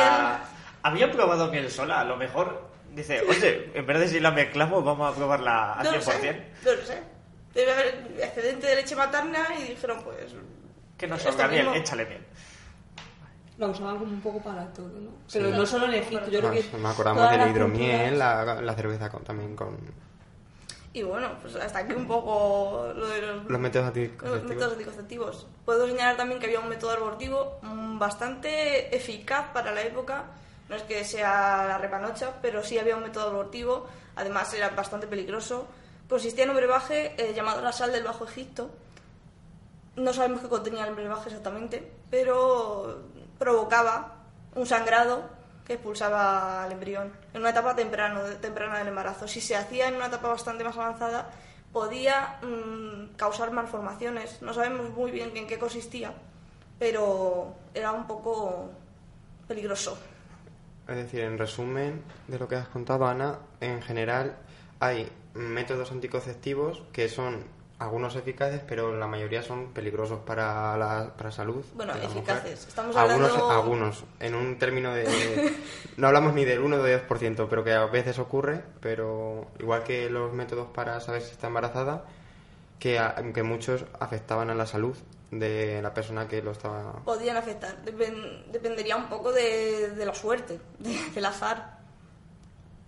miel- 0.42 0.48
había 0.82 1.12
probado 1.12 1.48
miel 1.50 1.70
sola. 1.70 2.00
A 2.00 2.04
lo 2.04 2.16
mejor 2.16 2.68
dice, 2.94 3.22
oye, 3.28 3.70
en 3.74 3.86
vez 3.86 4.00
de 4.00 4.08
si 4.08 4.18
la 4.20 4.32
mezclamos, 4.32 4.84
vamos 4.84 5.12
a 5.12 5.16
probarla 5.16 5.74
al 5.74 5.84
No 5.84 5.92
lo 5.92 5.98
100%. 5.98 6.02
sé, 6.02 6.42
no 6.64 6.72
lo 6.72 6.82
sé. 6.84 7.02
Debe 7.54 7.72
haber 7.72 8.14
excedente 8.20 8.66
de 8.66 8.76
leche 8.76 8.96
materna 8.96 9.46
y 9.60 9.68
dijeron, 9.70 10.02
pues... 10.02 10.34
Que 10.96 11.06
no 11.06 11.14
esto 11.14 11.30
sobra 11.30 11.46
miel, 11.46 11.62
mismo. 11.66 11.74
échale 11.80 12.04
miel. 12.06 12.24
La 13.58 13.66
usaban 13.68 13.98
como 13.98 14.12
un 14.12 14.20
poco 14.20 14.40
para 14.40 14.72
todo, 14.72 14.88
¿no? 14.88 15.10
Pero 15.32 15.50
no 15.50 15.66
solo 15.66 15.86
en 15.86 15.94
Egipto, 15.94 16.28
yo 16.30 16.38
creo 16.40 16.52
que. 16.52 16.62
Nos, 16.62 16.80
nos 16.80 16.92
acordamos 16.92 17.18
todas 17.22 17.32
de 17.32 17.38
la 17.38 17.46
las 17.46 17.54
hidromiel, 17.56 18.10
culturas- 18.12 18.46
la, 18.46 18.62
la 18.62 18.74
cerveza 18.74 19.08
con, 19.10 19.24
también 19.24 19.56
con 19.56 19.76
Y 20.92 21.03
bueno, 21.03 21.31
pues 21.42 21.55
hasta 21.57 21.81
aquí 21.81 21.92
un 21.92 22.07
poco 22.09 22.92
lo 22.94 23.09
de 23.09 23.20
los, 23.20 23.44
los 23.44 23.61
métodos 23.61 23.87
los 23.87 23.96
anticonceptivos. 23.96 24.48
métodos 24.48 24.72
anticonceptivos. 24.72 25.46
Puedo 25.64 25.87
señalar 25.87 26.16
también 26.16 26.40
que 26.40 26.46
había 26.46 26.61
un 26.61 26.68
método 26.68 26.92
abortivo 26.92 27.59
mm, 27.62 27.98
bastante 27.98 28.94
eficaz 28.96 29.48
para 29.53 29.72
la 29.72 29.83
época, 29.83 30.24
No 30.68 30.77
es 30.77 30.83
que 30.83 31.05
sea 31.05 31.66
la 31.66 31.79
repanocha, 31.79 32.35
pero 32.42 32.62
sí 32.62 32.79
había 32.79 32.96
un 32.96 33.03
método 33.03 33.29
abortivo. 33.29 33.87
Además, 34.16 34.53
era 34.55 34.70
bastante 34.70 35.07
peligroso. 35.07 35.66
Consistía 36.09 36.44
en 36.44 36.51
un 36.51 36.57
brebaje 36.57 37.14
eh, 37.18 37.35
llamado 37.35 37.61
la 37.61 37.72
sal 37.72 37.92
del 37.92 38.05
Bajo 38.05 38.24
Egipto. 38.24 38.70
No 39.96 40.12
sabemos 40.12 40.40
qué 40.40 40.48
contenía 40.48 40.87
el 40.87 40.94
brebaje 40.94 41.29
exactamente, 41.29 41.90
pero 42.11 43.03
provocaba 43.38 44.24
un 44.55 44.66
sangrado 44.66 45.38
que 45.68 45.74
expulsaba 45.74 46.64
al 46.64 46.72
embrión 46.72 47.12
en 47.35 47.40
una 47.40 47.50
etapa 47.50 47.76
temprano, 47.76 48.20
temprana 48.40 48.78
del 48.78 48.88
embarazo. 48.88 49.28
Si 49.28 49.40
se 49.40 49.54
hacía 49.54 49.87
en 49.88 49.96
una 49.96 50.07
etapa 50.07 50.28
bastante 50.28 50.64
más 50.64 50.76
avanzada, 50.76 51.31
podía 51.72 52.38
mm, 52.42 53.16
causar 53.16 53.52
malformaciones. 53.52 54.40
No 54.40 54.54
sabemos 54.54 54.90
muy 54.90 55.11
bien 55.11 55.37
en 55.37 55.46
qué 55.46 55.59
consistía, 55.59 56.12
pero 56.78 57.54
era 57.74 57.92
un 57.92 58.07
poco 58.07 58.70
peligroso. 59.46 59.98
Es 60.88 60.96
decir, 60.96 61.20
en 61.20 61.37
resumen 61.37 62.02
de 62.28 62.38
lo 62.38 62.48
que 62.48 62.57
has 62.57 62.68
contado, 62.68 63.07
Ana, 63.07 63.38
en 63.61 63.83
general 63.83 64.38
hay 64.81 65.07
métodos 65.35 65.92
anticonceptivos 65.92 66.83
que 66.92 67.11
son 67.11 67.44
algunos 67.78 68.16
eficaces, 68.16 68.60
pero 68.66 68.96
la 68.96 69.06
mayoría 69.06 69.42
son 69.42 69.72
peligrosos 69.72 70.18
para 70.26 70.76
la, 70.76 71.12
para 71.16 71.30
salud. 71.30 71.64
Bueno, 71.74 71.94
de 71.94 72.00
la 72.00 72.04
eficaces. 72.06 72.42
mujer. 72.42 72.68
Estamos 72.68 72.96
algunos, 72.96 73.30
hablando- 73.30 73.50
algunos, 73.50 74.04
en 74.18 74.34
un 74.34 74.58
término 74.58 74.92
de... 74.94 75.54
no 75.96 76.06
hablamos 76.08 76.34
ni 76.34 76.44
del 76.44 76.58
1 76.60 76.76
o 76.76 76.82
del 76.82 77.06
10%, 77.08 77.46
pero 77.48 77.62
que 77.62 77.72
a 77.72 77.86
veces 77.86 78.18
ocurre, 78.18 78.64
pero 78.80 79.46
igual 79.60 79.84
que 79.84 80.10
los 80.10 80.32
métodos 80.32 80.66
para 80.74 80.98
saber 81.00 81.22
si 81.22 81.30
está 81.32 81.46
embarazada, 81.46 82.04
que 82.80 82.98
aunque 82.98 83.42
muchos 83.44 83.84
afectaban 84.00 84.50
a 84.50 84.54
la 84.54 84.66
salud 84.66 84.96
de 85.30 85.80
la 85.82 85.94
persona 85.94 86.26
que 86.26 86.42
lo 86.42 86.50
estaba... 86.52 86.94
Podían 87.04 87.36
afectar. 87.36 87.76
Depen- 87.84 88.46
dependería 88.50 88.96
un 88.96 89.08
poco 89.08 89.30
de, 89.32 89.90
de 89.90 90.06
la 90.06 90.14
suerte, 90.14 90.58
de- 90.80 91.10
del 91.14 91.24
azar. 91.26 91.77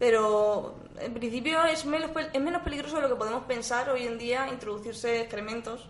Pero 0.01 0.75
en 0.99 1.15
principio 1.15 1.63
es 1.67 1.85
menos, 1.85 2.11
pel- 2.11 2.31
es 2.33 2.41
menos 2.43 2.63
peligroso 2.63 2.97
de 2.97 3.03
lo 3.03 3.09
que 3.11 3.15
podemos 3.17 3.45
pensar 3.45 3.89
hoy 3.91 4.07
en 4.07 4.19
día 4.19 4.49
introducirse 4.49 5.21
excrementos, 5.21 5.89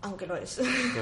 aunque 0.00 0.26
lo 0.26 0.36
es. 0.36 0.58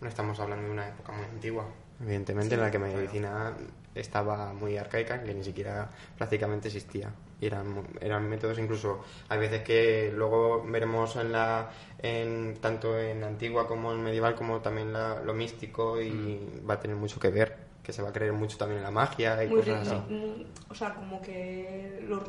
No 0.00 0.08
estamos 0.08 0.38
hablando 0.40 0.66
de 0.66 0.72
una 0.72 0.88
época 0.88 1.12
muy 1.12 1.24
antigua, 1.26 1.64
evidentemente, 2.02 2.54
en 2.56 2.60
la 2.60 2.70
que 2.72 2.78
la 2.78 2.86
medicina 3.02 3.52
estaba 3.94 4.52
muy 4.52 4.76
arcaica, 4.76 5.22
que 5.22 5.32
ni 5.32 5.44
siquiera 5.44 5.88
prácticamente 6.18 6.66
existía. 6.68 7.10
Y 7.40 7.46
eran, 7.46 7.68
mu- 7.68 7.84
eran 8.00 8.28
métodos 8.28 8.58
incluso, 8.58 9.04
hay 9.28 9.38
veces 9.38 9.62
que 9.62 10.12
luego 10.12 10.64
veremos 10.66 11.14
en 11.16 11.30
la, 11.30 11.70
en, 12.00 12.56
tanto 12.60 12.98
en 12.98 13.22
antigua 13.22 13.68
como 13.68 13.92
en 13.92 14.02
medieval, 14.02 14.34
como 14.34 14.60
también 14.60 14.92
la- 14.92 15.20
lo 15.22 15.34
místico 15.34 16.00
y 16.00 16.40
va 16.68 16.74
a 16.74 16.80
tener 16.80 16.96
mucho 16.96 17.20
que 17.20 17.30
ver, 17.30 17.56
que 17.82 17.92
se 17.92 18.00
va 18.02 18.10
a 18.10 18.12
creer 18.12 18.32
mucho 18.32 18.56
también 18.58 18.78
en 18.78 18.84
la 18.84 18.90
magia 18.92 19.42
y 19.42 19.48
Muy 19.48 19.58
cosas 19.60 19.88
así. 19.88 20.46
o 20.68 20.74
sea, 20.74 20.94
como 20.94 21.20
que 21.20 22.04
los, 22.06 22.22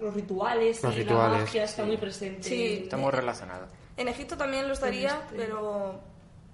los 0.00 0.14
rituales 0.14 0.82
Los 0.82 0.94
y 0.94 0.98
rituales, 0.98 1.32
la 1.38 1.44
magia 1.44 1.64
está 1.64 1.82
sí. 1.82 1.88
muy 1.88 1.96
presente 1.96 2.42
Sí. 2.48 2.80
Está 2.84 2.96
muy 2.96 3.10
relacionado. 3.12 3.66
en 3.96 4.08
Egipto 4.08 4.36
también 4.36 4.66
lo 4.66 4.74
estaría, 4.74 5.10
este- 5.10 5.36
pero 5.36 6.00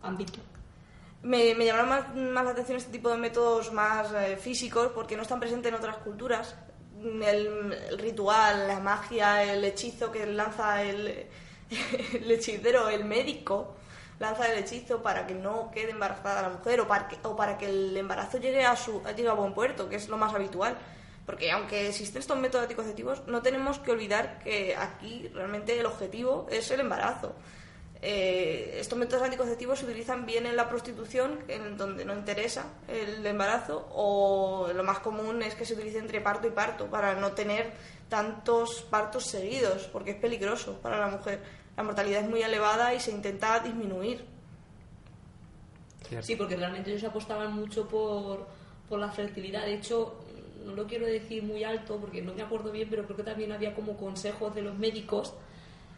ámbito. 0.02 0.40
me, 1.22 1.54
me 1.54 1.64
llamaron 1.64 1.88
más, 1.88 2.14
más 2.14 2.44
la 2.44 2.50
atención 2.50 2.76
este 2.76 2.90
tipo 2.92 3.08
de 3.08 3.16
métodos 3.16 3.72
más 3.72 4.12
eh, 4.12 4.36
físicos 4.36 4.88
porque 4.94 5.16
no 5.16 5.22
están 5.22 5.40
presentes 5.40 5.70
en 5.70 5.76
otras 5.78 5.96
culturas. 5.98 6.54
El, 7.02 7.72
el 7.90 7.98
ritual, 7.98 8.68
la 8.68 8.78
magia, 8.78 9.42
el 9.50 9.64
hechizo 9.64 10.12
que 10.12 10.24
lanza 10.26 10.82
el, 10.82 11.26
el 12.14 12.30
hechicero, 12.30 12.88
el 12.90 13.04
médico, 13.04 13.74
lanza 14.22 14.46
el 14.46 14.58
hechizo 14.58 15.02
para 15.02 15.26
que 15.26 15.35
no 15.35 15.70
quede 15.72 15.90
embarazada 15.90 16.42
la 16.42 16.48
mujer 16.48 16.80
o 16.80 16.87
para 16.87 17.08
que, 17.08 17.18
o 17.24 17.35
para 17.35 17.58
que 17.58 17.66
el 17.66 17.96
embarazo 17.96 18.38
llegue 18.38 18.64
a, 18.64 18.76
su, 18.76 19.02
llegue 19.16 19.28
a 19.28 19.32
buen 19.32 19.52
puerto, 19.52 19.88
que 19.88 19.96
es 19.96 20.08
lo 20.08 20.16
más 20.16 20.32
habitual. 20.32 20.78
Porque 21.26 21.50
aunque 21.50 21.88
existen 21.88 22.20
estos 22.20 22.38
métodos 22.38 22.62
anticonceptivos, 22.62 23.26
no 23.26 23.42
tenemos 23.42 23.78
que 23.80 23.90
olvidar 23.90 24.38
que 24.38 24.76
aquí 24.76 25.28
realmente 25.35 25.78
el 25.78 25.87
objetivo 25.87 26.46
es 26.50 26.70
el 26.70 26.80
embarazo. 26.80 27.35
Eh, 28.04 28.78
estos 28.80 28.98
métodos 28.98 29.22
anticonceptivos 29.22 29.78
se 29.78 29.84
utilizan 29.84 30.26
bien 30.26 30.44
en 30.46 30.56
la 30.56 30.68
prostitución, 30.68 31.38
en 31.46 31.76
donde 31.76 32.04
no 32.04 32.12
interesa 32.12 32.66
el 32.88 33.24
embarazo, 33.24 33.88
o 33.94 34.68
lo 34.74 34.82
más 34.82 34.98
común 34.98 35.40
es 35.42 35.54
que 35.54 35.64
se 35.64 35.74
utilice 35.74 35.98
entre 35.98 36.20
parto 36.20 36.48
y 36.48 36.50
parto 36.50 36.86
para 36.86 37.14
no 37.14 37.30
tener 37.30 37.72
tantos 38.08 38.82
partos 38.82 39.26
seguidos, 39.26 39.84
porque 39.92 40.10
es 40.10 40.16
peligroso 40.16 40.80
para 40.82 40.98
la 40.98 41.06
mujer. 41.06 41.40
La 41.76 41.84
mortalidad 41.84 42.22
es 42.22 42.28
muy 42.28 42.42
elevada 42.42 42.92
y 42.92 42.98
se 42.98 43.12
intenta 43.12 43.60
disminuir. 43.60 44.24
Cierto. 46.08 46.26
Sí, 46.26 46.34
porque 46.34 46.56
realmente 46.56 46.90
ellos 46.90 47.04
apostaban 47.04 47.54
mucho 47.54 47.86
por, 47.86 48.48
por 48.88 48.98
la 48.98 49.12
fertilidad. 49.12 49.64
De 49.64 49.74
hecho, 49.74 50.16
no 50.66 50.74
lo 50.74 50.88
quiero 50.88 51.06
decir 51.06 51.44
muy 51.44 51.62
alto 51.62 51.98
porque 51.98 52.20
no 52.20 52.34
me 52.34 52.42
acuerdo 52.42 52.72
bien, 52.72 52.88
pero 52.90 53.04
creo 53.04 53.16
que 53.16 53.22
también 53.22 53.52
había 53.52 53.74
como 53.74 53.96
consejos 53.96 54.54
de 54.56 54.62
los 54.62 54.76
médicos 54.76 55.34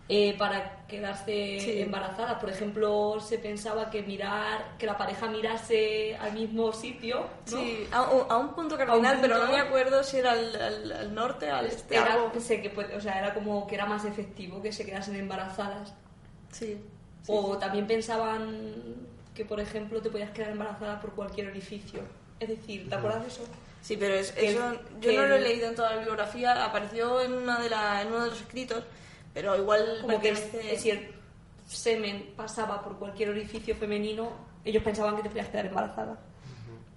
eh, 0.09 0.37
para 0.39 0.85
quedarse 0.87 1.59
Sí. 1.61 1.81
embarazada. 1.81 2.39
Por 2.39 2.51
ejemplo, 2.51 3.19
se 3.21 3.39
pensaba 3.39 3.89
que 3.91 4.03
mirar, 4.03 4.77
que 4.79 4.85
la 4.87 4.99
pareja 4.99 5.29
mirase 5.29 6.15
al 6.17 6.35
mismo 6.35 6.73
sitio, 6.75 7.27
¿no? 7.51 7.57
Sí, 7.59 7.87
a, 7.91 8.03
un- 8.03 8.31
a 8.31 8.37
un 8.37 8.55
punto 8.55 8.77
cardinal, 8.77 9.17
un 9.17 9.21
pero 9.23 9.35
no 9.37 9.41
punto. 9.47 9.57
me 9.57 9.61
acuerdo 9.63 10.05
si 10.05 10.19
era 10.19 10.33
al, 10.33 10.55
al- 10.61 10.93
al 10.93 11.15
norte, 11.15 11.49
al 11.51 11.67
este. 11.67 11.97
Era, 11.97 12.13
algo. 12.15 12.33
pensé 12.33 12.61
que, 12.61 12.69
puede- 12.71 12.95
o 12.95 13.01
sea, 13.01 13.19
era 13.19 13.33
como 13.33 13.67
que 13.67 13.75
era 13.77 13.87
más 13.87 14.05
efectivo 14.05 14.61
que 14.61 14.73
se 14.73 14.85
quedasen 14.85 15.17
embarazadas. 15.17 15.95
Sí. 16.53 16.77
O 17.27 17.57
también 17.57 17.87
pensaban 17.87 18.95
que, 19.35 19.45
por 19.47 19.59
ejemplo, 19.59 20.03
te 20.03 20.11
podías 20.11 20.31
quedar 20.33 20.51
embarazada 20.51 21.01
por 21.01 21.15
cualquier 21.15 21.49
orificio. 21.49 22.01
Es 22.39 22.49
decir, 22.51 22.89
¿te 22.91 22.95
acuerdas 22.95 23.23
de 23.23 23.29
eso? 23.29 23.45
Sí, 23.81 23.97
pero 23.97 24.15
es, 24.15 24.33
Que- 24.33 24.51
eso 24.51 24.61
yo 25.01 25.11
que- 25.11 25.17
no 25.17 25.27
lo 25.27 25.37
he 25.37 25.41
leído 25.41 25.67
en 25.69 25.75
toda 25.75 25.91
la 25.91 25.97
bibliografía, 25.97 26.65
apareció 26.65 27.21
en, 27.23 27.33
una 27.33 27.59
de 27.59 27.71
la, 27.71 28.03
en 28.03 28.09
uno 28.09 28.25
de 28.25 28.31
los 28.31 28.41
escritos, 28.41 28.85
pero 29.35 29.57
igual 29.57 29.99
Como 30.01 30.21
que 30.21 30.33
pertenece- 30.33 30.77
si 30.79 30.91
el 30.91 31.11
semen 31.67 32.33
pasaba 32.37 32.83
por 32.83 32.99
cualquier 32.99 33.31
orificio 33.31 33.75
femenino, 33.77 34.31
ellos 34.65 34.83
pensaban 34.83 35.17
que 35.17 35.23
te 35.25 35.29
podías 35.31 35.49
quedar 35.49 35.67
embarazada. 35.67 36.19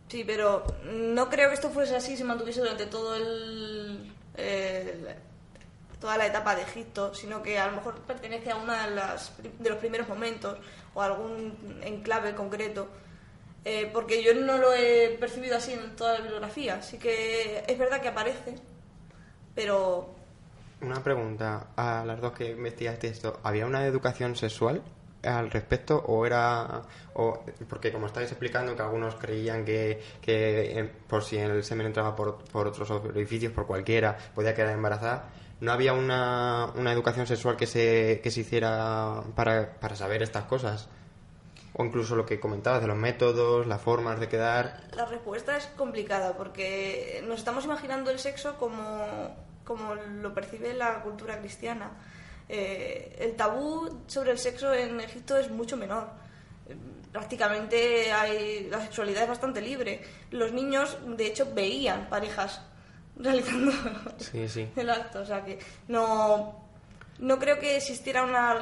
Sí, 0.07 0.23
pero 0.25 0.63
no 0.85 1.29
creo 1.29 1.49
que 1.49 1.55
esto 1.55 1.69
fuese 1.69 1.95
así, 1.95 2.15
se 2.15 2.23
mantuviese 2.23 2.61
durante 2.61 2.85
todo 2.85 3.15
el, 3.15 4.13
el- 4.37 5.07
toda 5.99 6.15
la 6.17 6.27
etapa 6.27 6.55
de 6.55 6.61
Egipto, 6.61 7.13
sino 7.15 7.41
que 7.41 7.57
a 7.59 7.67
lo 7.67 7.77
mejor 7.77 7.95
pertenece 8.01 8.51
a 8.51 8.55
uno 8.55 8.71
de, 8.71 8.91
las, 8.91 9.33
de 9.59 9.69
los 9.69 9.79
primeros 9.79 10.07
momentos 10.07 10.57
o 10.93 11.01
a 11.01 11.05
algún 11.07 11.79
enclave 11.83 12.35
concreto. 12.35 12.87
Eh, 13.65 13.89
porque 13.91 14.23
yo 14.23 14.33
no 14.35 14.57
lo 14.59 14.71
he 14.73 15.17
percibido 15.19 15.57
así 15.57 15.73
en 15.73 15.95
toda 15.97 16.13
la 16.13 16.19
bibliografía, 16.19 16.75
así 16.75 16.97
que 16.99 17.63
es 17.67 17.77
verdad 17.77 17.99
que 17.99 18.07
aparece, 18.07 18.55
pero 19.55 20.15
Una 20.81 21.01
pregunta 21.03 21.67
a 21.75 22.05
las 22.05 22.21
dos 22.21 22.33
que 22.33 22.51
investigaste 22.51 23.07
esto. 23.07 23.39
¿Había 23.43 23.65
una 23.65 23.85
educación 23.85 24.35
sexual 24.35 24.83
al 25.23 25.49
respecto 25.49 25.97
o 25.97 26.25
era... 26.25 26.83
O, 27.15 27.43
porque 27.67 27.91
como 27.91 28.05
estáis 28.05 28.29
explicando 28.29 28.75
que 28.75 28.81
algunos 28.83 29.15
creían 29.15 29.65
que, 29.65 30.01
que 30.21 30.79
eh, 30.79 30.91
por 31.07 31.23
si 31.23 31.37
el 31.37 31.63
semen 31.63 31.87
entraba 31.87 32.15
por, 32.15 32.37
por 32.45 32.67
otros 32.67 32.91
orificios, 32.91 33.51
por 33.53 33.65
cualquiera, 33.65 34.17
podía 34.35 34.53
quedar 34.53 34.73
embarazada, 34.73 35.29
¿no 35.61 35.71
había 35.71 35.93
una, 35.93 36.71
una 36.75 36.93
educación 36.93 37.25
sexual 37.25 37.57
que 37.57 37.65
se, 37.65 38.19
que 38.21 38.29
se 38.29 38.41
hiciera 38.41 39.23
para, 39.35 39.79
para 39.79 39.95
saber 39.95 40.21
estas 40.21 40.45
cosas? 40.45 40.89
O 41.73 41.85
incluso 41.85 42.15
lo 42.15 42.25
que 42.25 42.39
comentabas 42.39 42.81
de 42.81 42.87
los 42.87 42.97
métodos, 42.97 43.65
las 43.65 43.81
formas 43.81 44.19
de 44.19 44.27
quedar... 44.27 44.83
La 44.95 45.05
respuesta 45.05 45.57
es 45.57 45.65
complicada 45.67 46.37
porque 46.37 47.23
nos 47.27 47.39
estamos 47.39 47.65
imaginando 47.65 48.09
el 48.11 48.19
sexo 48.19 48.57
como, 48.57 49.35
como 49.67 49.93
lo 49.95 50.33
percibe 50.33 50.73
la 50.73 51.01
cultura 51.01 51.37
cristiana. 51.39 51.91
Eh, 52.47 53.17
el 53.19 53.35
tabú 53.35 54.03
sobre 54.07 54.31
el 54.31 54.37
sexo 54.39 54.73
en 54.73 55.01
Egipto 55.01 55.35
es 55.37 55.51
mucho 55.51 55.75
menor. 55.75 56.07
Prácticamente 57.11 58.11
hay, 58.11 58.67
la 58.69 58.81
sexualidad 58.81 59.23
es 59.23 59.29
bastante 59.29 59.59
libre. 59.61 60.01
Los 60.31 60.53
niños, 60.53 60.97
de 61.05 61.25
hecho, 61.27 61.53
veían 61.53 62.07
parejas 62.09 62.61
realizando 63.17 63.71
Sí, 64.19 64.47
sí. 64.47 64.69
el 64.75 64.89
acto. 64.89 65.19
O 65.21 65.25
sea 65.25 65.43
que 65.43 65.59
no, 65.89 66.63
no 67.19 67.39
creo 67.39 67.59
que 67.59 67.75
existiera 67.77 68.23
una, 68.23 68.59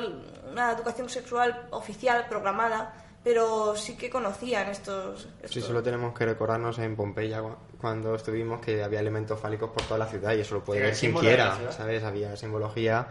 una 0.52 0.72
educación 0.72 1.10
sexual 1.10 1.68
oficial, 1.72 2.26
programada, 2.28 2.94
pero 3.26 3.76
sí 3.76 3.98
que 3.98 4.10
conocían 4.10 4.70
estos... 4.70 5.28
Sí, 5.46 5.60
solo 5.60 5.82
tenemos 5.82 6.14
que 6.18 6.26
recordarnos 6.28 6.78
en 6.78 6.96
Pompeya 6.96 7.42
cu- 7.42 7.56
cuando 7.82 8.14
estuvimos 8.14 8.62
que 8.62 8.84
había 8.84 9.00
elementos 9.00 9.40
fálicos 9.40 9.72
por 9.72 9.82
toda 9.84 9.98
la 9.98 10.06
ciudad 10.06 10.34
y 10.36 10.42
eso 10.42 10.54
lo 10.56 10.64
puede 10.64 10.80
Sí, 10.80 11.08
ver 11.08 11.14
quien 11.20 11.28
quiera. 11.28 11.72
¿sabes? 11.72 12.04
Había 12.04 12.38
simbología 12.38 13.08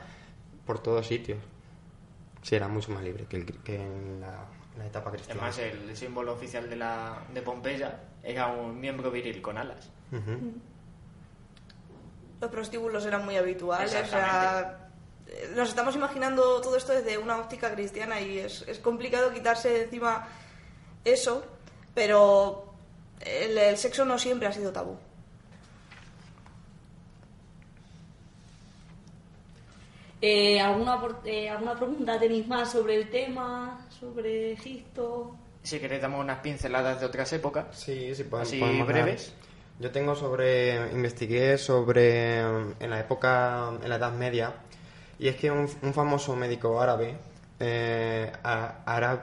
por 0.64 0.78
todos 0.78 1.04
sitios. 1.06 1.38
Sí, 2.42 2.54
era 2.54 2.68
mucho 2.68 2.92
más 2.92 3.02
libre 3.02 3.26
que, 3.26 3.38
el- 3.38 3.58
que 3.64 3.74
en 3.82 4.20
la, 4.20 4.44
la 4.78 4.86
etapa 4.86 5.10
cristiana. 5.10 5.40
Además, 5.48 5.58
el 5.58 5.96
símbolo 5.96 6.32
oficial 6.32 6.70
de, 6.70 6.76
la, 6.76 7.18
de 7.34 7.42
Pompeya 7.42 7.98
era 8.22 8.46
un 8.46 8.78
miembro 8.80 9.10
viril 9.10 9.42
con 9.42 9.58
alas. 9.58 9.90
Los 12.40 12.50
prostíbulos 12.50 13.04
eran 13.06 13.24
muy 13.24 13.36
habituales. 13.36 13.88
o 13.90 13.92
sea, 13.92 14.00
Exactamente. 14.04 14.83
eh, 14.83 14.83
nos 15.54 15.68
estamos 15.68 15.94
imaginando 15.94 16.60
todo 16.60 16.76
esto 16.76 16.92
desde 16.92 17.18
una 17.18 17.38
óptica 17.38 17.72
cristiana 17.72 18.20
y 18.20 18.38
es, 18.38 18.62
es 18.68 18.78
complicado 18.78 19.32
quitarse 19.32 19.68
de 19.70 19.82
encima 19.84 20.28
eso, 21.04 21.44
pero 21.94 22.72
el, 23.20 23.56
el 23.58 23.76
sexo 23.76 24.04
no 24.04 24.18
siempre 24.18 24.48
ha 24.48 24.52
sido 24.52 24.72
tabú. 24.72 24.96
Eh, 30.20 30.58
¿alguna, 30.60 30.98
eh, 31.26 31.50
¿Alguna 31.50 31.74
pregunta 31.76 32.18
tenéis 32.18 32.46
más 32.46 32.72
sobre 32.72 32.96
el 32.96 33.10
tema? 33.10 33.86
¿Sobre 33.90 34.52
Egipto? 34.52 35.36
Si 35.62 35.78
queréis, 35.78 36.00
damos 36.00 36.20
unas 36.20 36.38
pinceladas 36.38 37.00
de 37.00 37.06
otras 37.06 37.30
épocas. 37.34 37.66
Sí, 37.72 38.14
sí, 38.14 38.24
podemos, 38.24 38.48
Así 38.48 38.58
podemos 38.58 38.86
dar. 38.88 39.02
breves. 39.02 39.34
Yo 39.80 39.90
tengo 39.90 40.14
sobre, 40.14 40.76
investigué 40.92 41.58
sobre, 41.58 42.38
en 42.40 42.90
la 42.90 43.00
época, 43.00 43.72
en 43.82 43.88
la 43.88 43.96
Edad 43.96 44.12
Media, 44.12 44.54
y 45.18 45.28
es 45.28 45.36
que 45.36 45.50
un, 45.50 45.68
famoso 45.68 46.34
médico 46.36 46.80
árabe, 46.80 47.16
eh, 47.60 48.32
Arab 48.42 49.20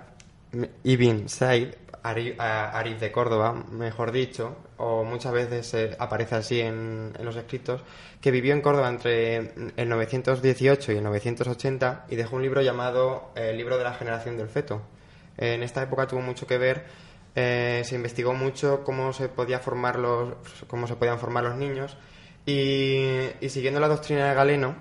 Ibn 0.83 1.29
Said, 1.29 1.73
Arif 2.03 2.99
de 2.99 3.11
Córdoba, 3.11 3.53
mejor 3.53 4.11
dicho, 4.11 4.55
o 4.77 5.03
muchas 5.03 5.33
veces 5.33 5.95
aparece 5.99 6.35
así 6.35 6.59
en, 6.59 7.13
los 7.21 7.35
escritos, 7.35 7.81
que 8.19 8.31
vivió 8.31 8.53
en 8.53 8.61
Córdoba 8.61 8.89
entre 8.89 9.53
el 9.77 9.89
918 9.89 10.91
y 10.93 10.97
el 10.97 11.03
980 11.03 12.05
y 12.09 12.15
dejó 12.15 12.37
un 12.37 12.41
libro 12.41 12.61
llamado 12.61 13.31
eh, 13.35 13.49
El 13.51 13.57
libro 13.57 13.77
de 13.77 13.83
la 13.83 13.93
generación 13.93 14.37
del 14.37 14.47
feto. 14.47 14.81
En 15.37 15.63
esta 15.63 15.83
época 15.83 16.07
tuvo 16.07 16.21
mucho 16.21 16.47
que 16.47 16.57
ver, 16.57 16.85
eh, 17.35 17.81
se 17.85 17.95
investigó 17.95 18.33
mucho 18.33 18.83
cómo 18.83 19.13
se 19.13 19.29
podía 19.29 19.59
formar 19.59 19.97
los, 19.97 20.33
cómo 20.67 20.87
se 20.87 20.95
podían 20.95 21.19
formar 21.19 21.43
los 21.43 21.55
niños 21.55 21.97
y 22.45 23.29
siguiendo 23.47 23.79
la 23.79 23.87
doctrina 23.87 24.27
de 24.27 24.35
Galeno, 24.35 24.75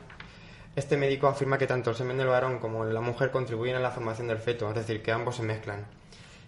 este 0.81 0.97
médico 0.97 1.29
afirma 1.29 1.59
que 1.59 1.67
tanto 1.67 1.91
el 1.91 1.97
semen 1.97 2.19
del 2.19 2.27
varón 2.27 2.59
como 2.59 2.85
la 2.85 3.01
mujer 3.01 3.31
contribuyen 3.31 3.77
a 3.77 3.81
la 3.81 3.91
formación 3.91 4.29
del 4.29 4.39
feto, 4.39 4.69
es 4.69 4.75
decir, 4.75 5.03
que 5.03 5.13
ambos 5.13 5.37
se 5.37 5.43
mezclan. 5.43 5.87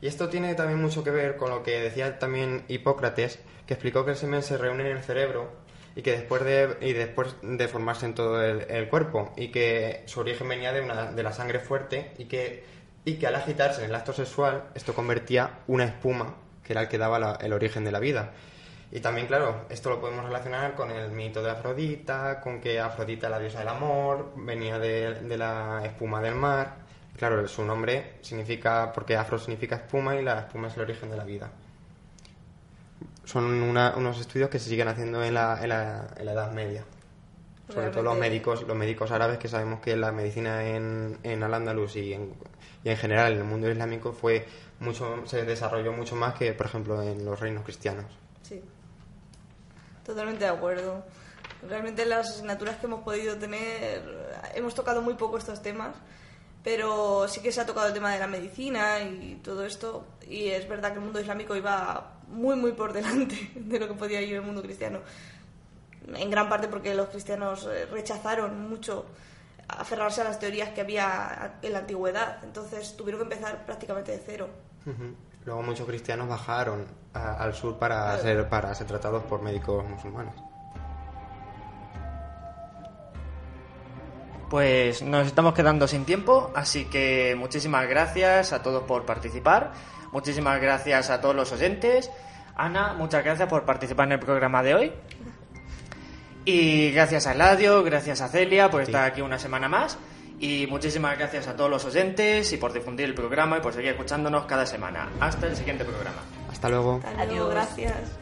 Y 0.00 0.08
esto 0.08 0.28
tiene 0.28 0.54
también 0.54 0.80
mucho 0.80 1.04
que 1.04 1.10
ver 1.10 1.36
con 1.36 1.50
lo 1.50 1.62
que 1.62 1.80
decía 1.80 2.18
también 2.18 2.64
Hipócrates, 2.66 3.38
que 3.66 3.74
explicó 3.74 4.04
que 4.04 4.12
el 4.12 4.16
semen 4.16 4.42
se 4.42 4.58
reúne 4.58 4.90
en 4.90 4.96
el 4.96 5.02
cerebro 5.02 5.50
y 5.94 6.02
que 6.02 6.12
después 6.12 6.42
de, 6.42 6.76
y 6.80 6.92
después 6.92 7.36
de 7.42 7.68
formarse 7.68 8.06
en 8.06 8.14
todo 8.14 8.42
el, 8.42 8.88
cuerpo 8.88 9.32
y 9.36 9.48
que 9.48 10.02
su 10.06 10.20
origen 10.20 10.48
venía 10.48 10.72
de, 10.72 10.80
una, 10.80 11.12
de 11.12 11.22
la 11.22 11.32
sangre 11.32 11.60
fuerte 11.60 12.12
y 12.18 12.24
que, 12.24 12.64
y 13.04 13.14
que 13.14 13.26
al 13.26 13.36
agitarse 13.36 13.84
en 13.84 13.90
el 13.90 13.94
acto 13.94 14.12
sexual 14.12 14.64
esto 14.74 14.94
convertía 14.94 15.60
una 15.68 15.84
espuma 15.84 16.34
que 16.64 16.72
era 16.72 16.82
el 16.82 16.88
que 16.88 16.98
daba 16.98 17.38
el 17.40 17.52
origen 17.52 17.84
de 17.84 17.92
la 17.92 18.00
vida. 18.00 18.32
Y 18.94 19.00
también, 19.00 19.26
claro, 19.26 19.64
esto 19.70 19.88
lo 19.88 20.00
podemos 20.00 20.24
relacionar 20.26 20.74
con 20.74 20.90
el 20.90 21.10
mito 21.10 21.42
de 21.42 21.50
Afrodita, 21.50 22.40
con 22.40 22.60
que 22.60 22.78
Afrodita, 22.78 23.30
la 23.30 23.38
diosa 23.38 23.60
del 23.60 23.68
amor, 23.68 24.32
venía 24.36 24.78
de, 24.78 25.14
de 25.14 25.36
la 25.38 25.80
espuma 25.84 26.20
del 26.20 26.34
mar. 26.34 26.76
Claro, 27.16 27.48
su 27.48 27.64
nombre 27.64 28.16
significa, 28.20 28.92
porque 28.92 29.16
afro 29.16 29.38
significa 29.38 29.76
espuma 29.76 30.14
y 30.16 30.22
la 30.22 30.40
espuma 30.40 30.68
es 30.68 30.76
el 30.76 30.82
origen 30.82 31.10
de 31.10 31.16
la 31.16 31.24
vida. 31.24 31.50
Son 33.24 33.44
una- 33.44 33.94
unos 33.96 34.20
estudios 34.20 34.50
que 34.50 34.58
se 34.58 34.68
siguen 34.68 34.88
haciendo 34.88 35.22
en 35.24 35.34
la, 35.34 35.58
en 35.62 35.68
la, 35.70 36.08
en 36.16 36.26
la 36.26 36.32
Edad 36.32 36.52
Media. 36.52 36.84
Sobre 37.68 37.86
todo 37.92 38.02
los 38.02 38.12
médicos, 38.18 38.62
los 38.66 38.76
médicos 38.76 39.10
árabes, 39.10 39.38
que 39.38 39.48
sabemos 39.48 39.80
que 39.80 39.96
la 39.96 40.12
medicina 40.12 40.64
en, 40.66 41.18
en 41.22 41.42
Al-Ándalus 41.42 41.96
y 41.96 42.12
en, 42.12 42.34
y 42.84 42.90
en 42.90 42.96
general 42.98 43.32
en 43.32 43.38
el 43.38 43.44
mundo 43.44 43.70
islámico 43.70 44.12
fue 44.12 44.46
mucho, 44.80 45.22
se 45.26 45.44
desarrolló 45.44 45.92
mucho 45.92 46.14
más 46.16 46.34
que, 46.34 46.52
por 46.52 46.66
ejemplo, 46.66 47.00
en 47.02 47.24
los 47.24 47.40
reinos 47.40 47.62
cristianos. 47.64 48.04
Sí. 48.42 48.62
Totalmente 50.04 50.44
de 50.44 50.50
acuerdo. 50.50 51.04
Realmente 51.68 52.02
en 52.02 52.10
las 52.10 52.30
asignaturas 52.30 52.76
que 52.76 52.86
hemos 52.86 53.02
podido 53.02 53.36
tener 53.36 54.02
hemos 54.54 54.74
tocado 54.74 55.02
muy 55.02 55.14
poco 55.14 55.38
estos 55.38 55.62
temas, 55.62 55.94
pero 56.62 57.26
sí 57.28 57.40
que 57.40 57.52
se 57.52 57.60
ha 57.60 57.66
tocado 57.66 57.88
el 57.88 57.94
tema 57.94 58.12
de 58.12 58.18
la 58.18 58.26
medicina 58.26 59.00
y 59.00 59.40
todo 59.42 59.64
esto. 59.64 60.04
Y 60.28 60.48
es 60.48 60.68
verdad 60.68 60.90
que 60.90 60.98
el 60.98 61.04
mundo 61.04 61.20
islámico 61.20 61.56
iba 61.56 62.18
muy, 62.28 62.56
muy 62.56 62.72
por 62.72 62.92
delante 62.92 63.50
de 63.54 63.78
lo 63.78 63.88
que 63.88 63.94
podía 63.94 64.20
ir 64.20 64.34
el 64.34 64.42
mundo 64.42 64.62
cristiano. 64.62 65.00
En 66.14 66.30
gran 66.30 66.48
parte 66.48 66.68
porque 66.68 66.94
los 66.94 67.08
cristianos 67.08 67.68
eh, 67.72 67.86
rechazaron 67.86 68.68
mucho 68.68 69.06
aferrarse 69.68 70.20
a 70.20 70.24
las 70.24 70.38
teorías 70.38 70.70
que 70.70 70.80
había 70.80 71.58
en 71.62 71.72
la 71.72 71.80
antigüedad. 71.80 72.42
Entonces 72.42 72.96
tuvieron 72.96 73.20
que 73.20 73.34
empezar 73.34 73.64
prácticamente 73.64 74.12
de 74.12 74.22
cero. 74.24 74.48
Luego 75.44 75.62
muchos 75.62 75.86
cristianos 75.86 76.28
bajaron 76.28 76.86
a- 77.14 77.34
al 77.42 77.54
sur 77.54 77.78
para 77.78 78.16
ser, 78.18 78.48
para 78.48 78.74
ser 78.74 78.86
tratados 78.86 79.24
por 79.24 79.42
médicos 79.42 79.84
musulmanes. 79.88 80.34
Pues 84.50 85.00
nos 85.02 85.26
estamos 85.26 85.54
quedando 85.54 85.88
sin 85.88 86.04
tiempo, 86.04 86.50
así 86.54 86.84
que 86.84 87.34
muchísimas 87.38 87.88
gracias 87.88 88.52
a 88.52 88.62
todos 88.62 88.82
por 88.84 89.06
participar, 89.06 89.72
muchísimas 90.12 90.60
gracias 90.60 91.08
a 91.08 91.20
todos 91.22 91.34
los 91.34 91.50
oyentes. 91.52 92.10
Ana, 92.54 92.92
muchas 92.92 93.24
gracias 93.24 93.48
por 93.48 93.64
participar 93.64 94.06
en 94.08 94.12
el 94.12 94.18
programa 94.20 94.62
de 94.62 94.74
hoy. 94.74 94.92
Y 96.44 96.90
gracias 96.90 97.26
a 97.26 97.32
Eladio, 97.32 97.82
gracias 97.82 98.20
a 98.20 98.28
Celia 98.28 98.68
por 98.68 98.82
estar 98.82 99.04
aquí 99.04 99.22
una 99.22 99.38
semana 99.38 99.68
más. 99.70 99.96
Y 100.42 100.66
muchísimas 100.66 101.16
gracias 101.16 101.46
a 101.46 101.54
todos 101.54 101.70
los 101.70 101.84
oyentes 101.84 102.52
y 102.52 102.56
por 102.56 102.72
difundir 102.72 103.06
el 103.06 103.14
programa 103.14 103.58
y 103.58 103.60
por 103.60 103.72
seguir 103.72 103.92
escuchándonos 103.92 104.44
cada 104.46 104.66
semana. 104.66 105.08
Hasta 105.20 105.46
el 105.46 105.54
siguiente 105.54 105.84
programa. 105.84 106.20
Hasta 106.50 106.68
luego. 106.68 106.96
Hasta 106.96 107.24
luego, 107.26 107.44
Adiós. 107.44 107.50
gracias. 107.50 108.21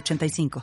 906985. 0.00 0.60